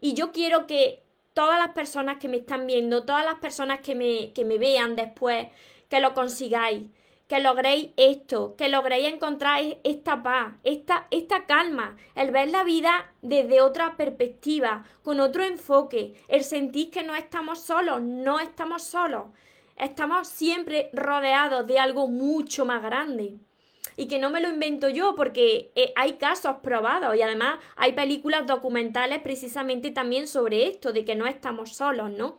Y 0.00 0.14
yo 0.14 0.30
quiero 0.30 0.68
que 0.68 1.02
todas 1.34 1.58
las 1.58 1.74
personas 1.74 2.18
que 2.18 2.28
me 2.28 2.36
están 2.36 2.68
viendo, 2.68 3.04
todas 3.04 3.24
las 3.24 3.40
personas 3.40 3.80
que 3.80 3.96
me, 3.96 4.32
que 4.32 4.44
me 4.44 4.58
vean 4.58 4.94
después, 4.94 5.48
que 5.88 5.98
lo 5.98 6.14
consigáis 6.14 6.84
que 7.32 7.40
logréis 7.40 7.88
esto, 7.96 8.56
que 8.56 8.68
logréis 8.68 9.10
encontrar 9.10 9.62
esta 9.84 10.22
paz, 10.22 10.52
esta, 10.64 11.06
esta 11.10 11.46
calma, 11.46 11.96
el 12.14 12.30
ver 12.30 12.50
la 12.50 12.62
vida 12.62 13.10
desde 13.22 13.62
otra 13.62 13.96
perspectiva, 13.96 14.84
con 15.02 15.18
otro 15.18 15.42
enfoque, 15.42 16.12
el 16.28 16.44
sentir 16.44 16.90
que 16.90 17.02
no 17.02 17.14
estamos 17.14 17.60
solos, 17.60 18.02
no 18.02 18.38
estamos 18.38 18.82
solos, 18.82 19.28
estamos 19.78 20.28
siempre 20.28 20.90
rodeados 20.92 21.66
de 21.66 21.78
algo 21.78 22.06
mucho 22.06 22.66
más 22.66 22.82
grande. 22.82 23.38
Y 23.96 24.08
que 24.08 24.18
no 24.18 24.28
me 24.28 24.42
lo 24.42 24.50
invento 24.50 24.90
yo 24.90 25.14
porque 25.14 25.72
eh, 25.74 25.94
hay 25.96 26.18
casos 26.18 26.56
probados 26.62 27.16
y 27.16 27.22
además 27.22 27.60
hay 27.76 27.92
películas 27.92 28.46
documentales 28.46 29.22
precisamente 29.22 29.90
también 29.90 30.28
sobre 30.28 30.66
esto, 30.66 30.92
de 30.92 31.06
que 31.06 31.14
no 31.14 31.26
estamos 31.26 31.74
solos, 31.74 32.10
¿no? 32.10 32.36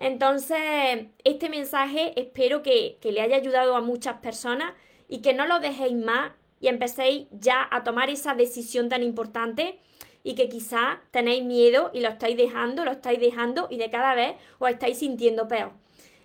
Entonces, 0.00 1.08
este 1.24 1.50
mensaje 1.50 2.18
espero 2.18 2.62
que, 2.62 2.98
le 3.02 3.20
haya 3.20 3.36
ayudado 3.36 3.76
a 3.76 3.82
muchas 3.82 4.16
personas 4.16 4.72
y 5.08 5.20
que 5.20 5.34
no 5.34 5.46
lo 5.46 5.60
dejéis 5.60 5.94
más 5.94 6.32
y 6.58 6.68
empecéis 6.68 7.26
ya 7.30 7.68
a 7.70 7.84
tomar 7.84 8.08
esa 8.08 8.34
decisión 8.34 8.88
tan 8.88 9.02
importante 9.02 9.78
y 10.22 10.34
que 10.34 10.48
quizá 10.48 11.02
tenéis 11.10 11.44
miedo 11.44 11.90
y 11.92 12.00
lo 12.00 12.08
estáis 12.08 12.36
dejando, 12.36 12.84
lo 12.84 12.92
estáis 12.92 13.20
dejando 13.20 13.68
y 13.70 13.76
de 13.76 13.90
cada 13.90 14.14
vez 14.14 14.36
os 14.58 14.70
estáis 14.70 14.98
sintiendo 14.98 15.48
peor. 15.48 15.72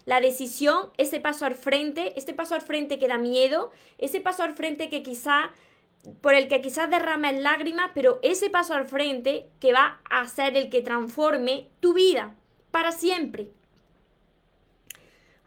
La 0.05 0.21
decisión, 0.21 0.91
ese 0.97 1.19
paso 1.19 1.45
al 1.45 1.55
frente, 1.55 2.17
ese 2.17 2.33
paso 2.33 2.55
al 2.55 2.61
frente 2.61 2.97
que 2.97 3.09
da 3.09 3.17
miedo, 3.17 3.71
ese 3.97 4.21
paso 4.21 4.43
al 4.43 4.55
frente 4.55 4.89
que 4.89 5.03
quizá 5.03 5.51
por 6.21 6.33
el 6.33 6.47
que 6.47 6.61
quizás 6.61 6.89
derrames 6.89 7.41
lágrimas, 7.41 7.91
pero 7.93 8.19
ese 8.21 8.49
paso 8.49 8.73
al 8.73 8.85
frente 8.85 9.49
que 9.59 9.73
va 9.73 9.99
a 10.09 10.25
ser 10.27 10.55
el 10.55 10.69
que 10.69 10.81
transforme 10.81 11.67
tu 11.81 11.93
vida 11.93 12.35
para 12.71 12.93
siempre. 12.93 13.49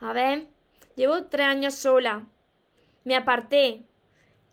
A 0.00 0.12
ver, 0.12 0.46
llevo 0.94 1.24
tres 1.24 1.46
años 1.46 1.74
sola. 1.74 2.26
Me 3.04 3.16
aparté. 3.16 3.84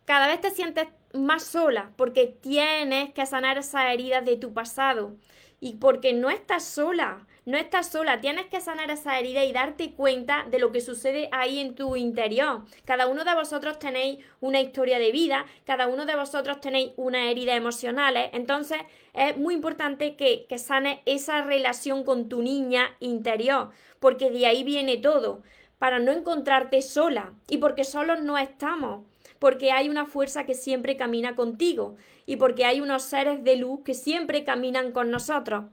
Cada 0.06 0.28
vez 0.28 0.42
te 0.42 0.52
sientes 0.52 0.88
más 1.14 1.44
sola 1.44 1.92
porque 1.98 2.28
tienes 2.28 3.14
que 3.14 3.26
sanar 3.26 3.58
esas 3.58 3.94
heridas 3.94 4.26
de 4.26 4.38
tu 4.38 4.54
pasado. 4.54 5.16
Y 5.60 5.76
porque 5.76 6.14
no 6.14 6.30
estás 6.30 6.64
sola, 6.66 7.28
no 7.46 7.58
estás 7.58 7.90
sola, 7.90 8.22
tienes 8.22 8.48
que 8.48 8.60
sanar 8.60 8.90
esa 8.90 9.20
herida 9.20 9.46
y 9.46 9.54
darte 9.54 9.94
cuenta 9.94 10.46
de 10.50 10.58
lo 10.58 10.72
que 10.72 10.82
sucede 10.82 11.30
ahí 11.32 11.60
en 11.60 11.76
tu 11.76 11.96
interior. 11.96 12.64
Cada 12.86 13.08
uno 13.08 13.24
de 13.24 13.36
vosotros 13.36 13.78
tenéis 13.78 14.26
una 14.42 14.60
historia 14.60 14.98
de 14.98 15.12
vida, 15.12 15.46
cada 15.64 15.88
uno 15.88 16.06
de 16.06 16.16
vosotros 16.16 16.60
tenéis 16.60 16.92
una 16.96 17.30
herida 17.30 17.56
emocionales, 17.56 18.30
entonces 18.34 18.80
es 19.14 19.38
muy 19.38 19.54
importante 19.54 20.16
que, 20.16 20.48
que 20.50 20.58
sanes 20.58 21.00
esa 21.06 21.44
relación 21.44 22.04
con 22.04 22.30
tu 22.30 22.42
niña 22.42 22.96
interior, 23.00 23.70
porque 24.00 24.32
de 24.32 24.48
ahí 24.48 24.64
viene 24.64 24.98
todo, 24.98 25.44
para 25.78 26.00
no 26.00 26.12
encontrarte 26.12 26.82
sola 26.82 27.34
y 27.48 27.58
porque 27.58 27.84
solos 27.84 28.22
no 28.22 28.38
estamos 28.38 29.06
porque 29.38 29.72
hay 29.72 29.90
una 29.90 30.06
fuerza 30.06 30.46
que 30.46 30.56
siempre 30.56 30.98
camina 30.98 31.36
contigo 31.36 31.98
y 32.26 32.38
porque 32.38 32.66
hay 32.66 32.82
unos 32.82 33.04
seres 33.04 33.44
de 33.44 33.58
luz 33.58 33.82
que 33.84 33.94
siempre 33.94 34.44
caminan 34.44 34.92
con 34.92 35.12
nosotros. 35.12 35.66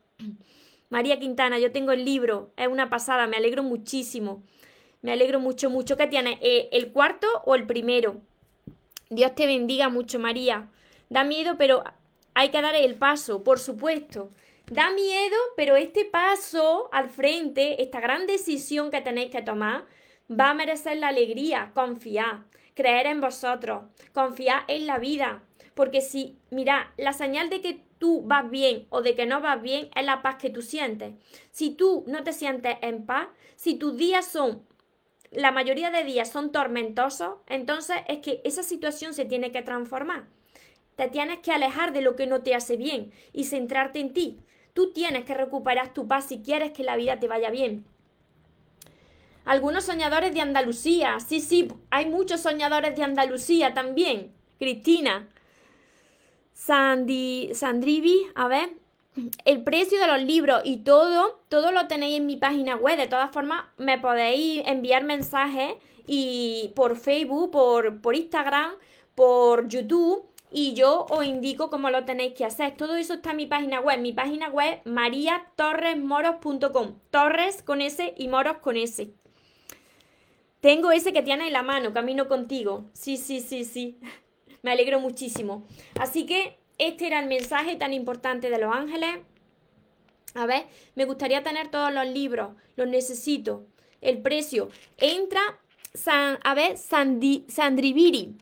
María 0.93 1.19
Quintana, 1.19 1.59
yo 1.59 1.73
tengo 1.73 1.93
el 1.93 2.05
libro, 2.05 2.53
es 2.55 2.69
una 2.69 2.91
pasada, 2.91 3.27
me 3.27 3.39
alegro 3.39 3.63
muchísimo. 3.63 4.43
Me 5.01 5.11
alegro 5.11 5.41
mucho, 5.41 5.71
mucho. 5.71 5.97
¿Qué 5.97 6.07
tienes? 6.07 6.37
Eh, 6.43 6.69
¿El 6.71 6.93
cuarto 6.93 7.27
o 7.47 7.55
el 7.55 7.67
primero? 7.67 8.21
Dios 9.09 9.35
te 9.35 9.47
bendiga 9.47 9.89
mucho, 9.89 10.19
María. 10.19 10.69
Da 11.09 11.25
miedo, 11.25 11.57
pero 11.57 11.83
hay 12.35 12.51
que 12.51 12.61
dar 12.61 12.75
el 12.75 12.97
paso, 12.97 13.43
por 13.43 13.59
supuesto. 13.59 14.33
Da 14.71 14.91
miedo, 14.91 15.37
pero 15.57 15.77
este 15.77 16.05
paso 16.05 16.91
al 16.93 17.09
frente, 17.09 17.83
esta 17.83 17.99
gran 17.99 18.27
decisión 18.27 18.91
que 18.91 19.01
tenéis 19.01 19.31
que 19.31 19.41
tomar, 19.41 19.87
va 20.31 20.51
a 20.51 20.55
merecer 20.55 20.99
la 20.99 21.09
alegría. 21.09 21.71
Confiar, 21.73 22.45
creer 22.75 23.07
en 23.07 23.23
vosotros, 23.23 23.85
confiar 24.13 24.65
en 24.69 24.87
la 24.87 24.99
vida. 24.99 25.43
Porque 25.73 26.03
si, 26.03 26.37
mira, 26.51 26.93
la 26.99 27.15
señal 27.15 27.49
de 27.49 27.63
que 27.63 27.81
tú 28.03 28.21
vas 28.25 28.51
bien 28.51 28.87
o 28.91 29.01
de 29.01 29.15
que 29.15 29.27
no 29.27 29.41
vas 29.41 29.63
bien 29.63 29.89
es 29.95 30.05
la 30.05 30.23
paz 30.23 30.35
que 30.35 30.51
tú 30.51 30.61
sientes. 30.61 31.15
Si 31.53 31.71
tú 31.71 32.03
no 32.09 32.25
te 32.25 32.33
sientes 32.33 32.75
en 32.83 33.07
paz, 33.07 33.29
si 33.55 33.77
tus 33.77 33.97
días 33.97 34.27
son, 34.27 34.67
la 35.31 35.53
mayoría 35.53 35.93
de 35.93 36.03
días 36.03 36.29
son 36.29 36.51
tormentosos, 36.51 37.35
entonces 37.47 37.99
es 38.09 38.19
que 38.19 38.41
esa 38.43 38.65
situación 38.65 39.15
se 39.15 39.25
tiene 39.25 39.53
que 39.53 39.63
transformar. 39.63 40.25
Te 40.97 41.07
tienes 41.11 41.39
que 41.39 41.53
alejar 41.53 41.93
de 41.93 42.01
lo 42.01 42.17
que 42.17 42.27
no 42.27 42.43
te 42.43 42.57
hace 42.57 42.77
bien 42.77 43.13
y 43.33 43.45
centrarte 43.45 44.01
en 44.01 44.13
ti. 44.13 44.41
Tú 44.73 44.93
tienes 44.93 45.25
que 45.25 45.35
recuperar 45.35 45.95
tu 45.95 46.09
paz 46.09 46.27
si 46.27 46.43
quieres 46.43 46.73
que 46.73 46.83
la 46.83 46.97
vida 46.97 47.21
te 47.21 47.29
vaya 47.29 47.51
bien. 47.51 47.85
Algunos 49.45 49.85
soñadores 49.85 50.35
de 50.35 50.41
Andalucía, 50.41 51.21
sí, 51.21 51.41
sí, 51.41 51.69
hay 51.91 52.07
muchos 52.07 52.41
soñadores 52.41 52.97
de 52.97 53.05
Andalucía 53.05 53.75
también. 53.75 54.33
Cristina, 54.59 55.29
Sandy, 56.65 57.51
Sandrivi, 57.55 58.25
a 58.37 58.47
ver, 58.47 58.71
el 59.45 59.65
precio 59.65 59.99
de 59.99 60.07
los 60.07 60.23
libros 60.23 60.63
y 60.65 60.77
todo, 60.77 61.41
todo 61.49 61.73
lo 61.73 61.89
tenéis 61.89 62.19
en 62.19 62.27
mi 62.27 62.37
página 62.37 62.77
web. 62.77 62.97
De 62.97 63.09
todas 63.09 63.33
formas, 63.33 63.65
me 63.79 63.99
podéis 63.99 64.63
enviar 64.67 65.03
mensajes 65.03 65.75
y 66.07 66.71
por 66.77 66.97
Facebook, 66.97 67.51
por, 67.51 68.01
por 68.01 68.15
Instagram, 68.15 68.75
por 69.17 69.67
YouTube 69.67 70.25
y 70.53 70.75
yo 70.75 71.07
os 71.11 71.25
indico 71.25 71.69
cómo 71.69 71.91
lo 71.91 72.05
tenéis 72.05 72.35
que 72.35 72.45
hacer. 72.45 72.77
Todo 72.77 72.95
eso 72.95 73.15
está 73.15 73.33
en 73.33 73.39
mi 73.39 73.47
página 73.47 73.81
web. 73.81 73.99
Mi 73.99 74.13
página 74.13 74.49
web 74.49 74.83
mariatorresmoros.com. 74.85 76.95
Torres 77.11 77.65
con 77.65 77.81
S 77.81 78.15
y 78.17 78.29
moros 78.29 78.59
con 78.59 78.77
S. 78.77 79.13
Tengo 80.61 80.93
ese 80.93 81.13
que 81.13 81.23
tiene 81.23 81.49
en 81.49 81.55
la 81.55 81.65
mano, 81.65 81.93
camino 81.93 82.29
contigo. 82.29 82.85
Sí, 82.93 83.17
sí, 83.17 83.41
sí, 83.41 83.65
sí. 83.65 83.99
Me 84.63 84.73
alegro 84.73 85.01
muchísimo. 85.01 85.67
Así 85.99 86.25
que 86.25 86.59
este 86.79 87.07
era 87.07 87.21
el 87.21 87.27
mensaje 87.27 87.77
tan 87.77 87.93
importante 87.93 88.49
de 88.49 88.59
los 88.59 88.75
ángeles. 88.75 89.19
A 90.35 90.47
ver, 90.47 90.67
me 90.95 91.05
gustaría 91.05 91.43
tener 91.43 91.71
todos 91.71 91.93
los 91.93 92.07
libros, 92.07 92.55
los 92.77 92.89
necesito. 92.89 93.67
El 94.01 94.23
precio. 94.23 94.71
Entra, 94.99 95.41
San, 95.95 96.39
a 96.43 96.55
ver, 96.55 96.79
Sandri, 96.79 97.45
Sandriviri. 97.49 98.37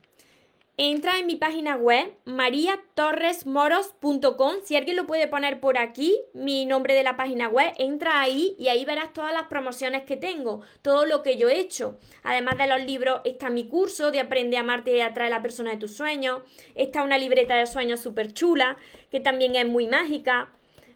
Entra 0.83 1.19
en 1.19 1.27
mi 1.27 1.37
página 1.37 1.77
web 1.77 2.11
mariatorresmoros.com. 2.25 4.55
Si 4.65 4.77
alguien 4.77 4.97
lo 4.97 5.07
puede 5.07 5.29
poner 5.29 5.61
por 5.61 5.77
aquí, 5.77 6.19
mi 6.33 6.65
nombre 6.65 6.95
de 6.95 7.03
la 7.03 7.19
página 7.19 7.49
web, 7.49 7.75
entra 7.77 8.23
ahí 8.23 8.57
y 8.59 8.69
ahí 8.69 8.87
verás 8.87 9.13
todas 9.13 9.35
las 9.35 9.49
promociones 9.49 10.05
que 10.05 10.17
tengo, 10.17 10.63
todo 10.81 11.05
lo 11.05 11.23
que 11.23 11.37
yo 11.37 11.51
he 11.51 11.61
hecho. 11.61 11.99
Además 12.23 12.57
de 12.57 12.67
los 12.67 12.83
libros, 12.83 13.21
está 13.27 13.51
mi 13.51 13.69
curso 13.69 14.11
de 14.11 14.21
Aprende 14.21 14.57
a 14.57 14.61
amarte 14.61 14.97
y 14.97 15.03
atraer 15.03 15.31
a 15.31 15.37
la 15.37 15.43
persona 15.43 15.73
de 15.73 15.77
tus 15.77 15.95
sueños. 15.95 16.41
Está 16.75 17.03
una 17.03 17.19
libreta 17.19 17.57
de 17.57 17.67
sueños 17.67 18.01
súper 18.01 18.33
chula, 18.33 18.79
que 19.11 19.21
también 19.21 19.57
es 19.57 19.67
muy 19.67 19.87
mágica. 19.87 20.49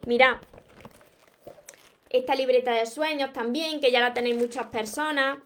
Mira, 0.06 0.40
esta 2.08 2.34
libreta 2.34 2.72
de 2.72 2.86
sueños 2.86 3.34
también, 3.34 3.82
que 3.82 3.90
ya 3.90 4.00
la 4.00 4.14
tenéis 4.14 4.38
muchas 4.38 4.68
personas. 4.68 5.40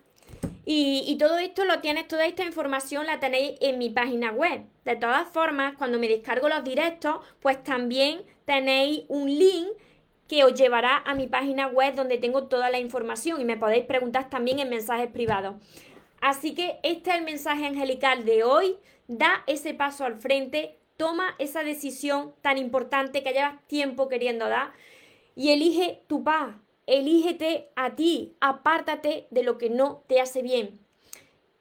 Y, 0.71 1.17
todo 1.17 1.39
esto 1.39 1.65
lo 1.65 1.81
tienes, 1.81 2.09
toda 2.09 2.27
esta 2.27 2.45
información 2.45 3.07
la 3.07 3.19
tenéis 3.19 3.55
en 3.63 3.79
mi 3.79 3.89
página 3.89 4.33
web. 4.33 4.67
De 4.85 4.97
todas 4.97 5.27
formas, 5.31 5.75
cuando 5.79 5.99
me 5.99 6.09
descargo 6.09 6.47
los 6.51 6.63
directos, 6.63 7.25
pues 7.41 7.65
también 7.65 8.21
tenéis 8.45 9.05
un 9.09 9.31
link 9.31 9.67
que 10.29 10.45
os 10.45 10.53
llevará 10.53 10.99
a 11.07 11.15
mi 11.15 11.27
página 11.27 11.69
web 11.69 11.95
donde 11.95 12.19
tengo 12.19 12.49
toda 12.49 12.69
la 12.69 12.79
información 12.79 13.41
y 13.41 13.47
me 13.47 13.57
podéis 13.57 13.87
preguntar 13.87 14.29
también 14.29 14.59
en 14.59 14.69
mensajes 14.69 15.11
privados. 15.11 15.55
Así 16.21 16.55
que 16.55 16.79
este 16.83 17.13
es 17.13 17.17
el 17.17 17.25
mensaje 17.25 17.65
angelical 17.65 18.27
de 18.27 18.45
hoy. 18.45 18.77
Da 19.07 19.45
ese 19.47 19.73
paso 19.73 20.05
al 20.05 20.19
frente, 20.19 20.79
toma 20.99 21.35
esa 21.39 21.63
decisión 21.63 22.35
tan 22.43 22.59
importante 22.59 23.23
que 23.23 23.33
llevas 23.33 23.67
tiempo 23.69 24.11
queriendo 24.11 24.47
dar 24.51 24.73
y 25.35 25.49
elige 25.49 26.03
tu 26.09 26.23
paz, 26.25 26.57
elígete 26.89 27.69
a 27.77 27.95
ti, 27.95 28.35
apártate 28.41 29.29
de 29.31 29.43
lo 29.43 29.59
que 29.59 29.69
no 29.69 30.03
te 30.09 30.21
hace 30.21 30.43
bien. 30.43 30.81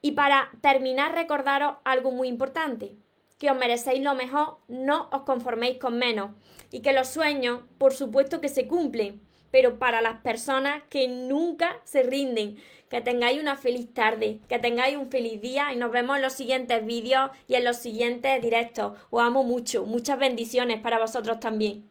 Y 0.00 0.12
para 0.12 0.50
terminar, 0.62 1.14
recordaros 1.14 1.76
algo 1.84 2.10
muy 2.10 2.28
importante, 2.28 2.96
que 3.38 3.50
os 3.50 3.58
merecéis 3.58 4.02
lo 4.02 4.14
mejor, 4.14 4.58
no 4.68 5.08
os 5.12 5.22
conforméis 5.22 5.78
con 5.78 5.98
menos. 5.98 6.30
Y 6.70 6.80
que 6.80 6.92
los 6.92 7.08
sueños, 7.08 7.60
por 7.76 7.92
supuesto 7.92 8.40
que 8.40 8.48
se 8.48 8.66
cumplen, 8.66 9.20
pero 9.50 9.78
para 9.78 10.00
las 10.00 10.20
personas 10.22 10.82
que 10.88 11.08
nunca 11.08 11.78
se 11.84 12.02
rinden, 12.02 12.56
que 12.88 13.00
tengáis 13.02 13.40
una 13.40 13.56
feliz 13.56 13.92
tarde, 13.92 14.40
que 14.48 14.58
tengáis 14.58 14.96
un 14.96 15.10
feliz 15.10 15.40
día 15.42 15.72
y 15.74 15.76
nos 15.76 15.90
vemos 15.90 16.16
en 16.16 16.22
los 16.22 16.32
siguientes 16.32 16.84
vídeos 16.86 17.30
y 17.46 17.54
en 17.54 17.64
los 17.64 17.76
siguientes 17.76 18.40
directos. 18.40 18.98
Os 19.10 19.22
amo 19.22 19.44
mucho, 19.44 19.84
muchas 19.84 20.18
bendiciones 20.18 20.80
para 20.80 20.98
vosotros 20.98 21.38
también. 21.38 21.90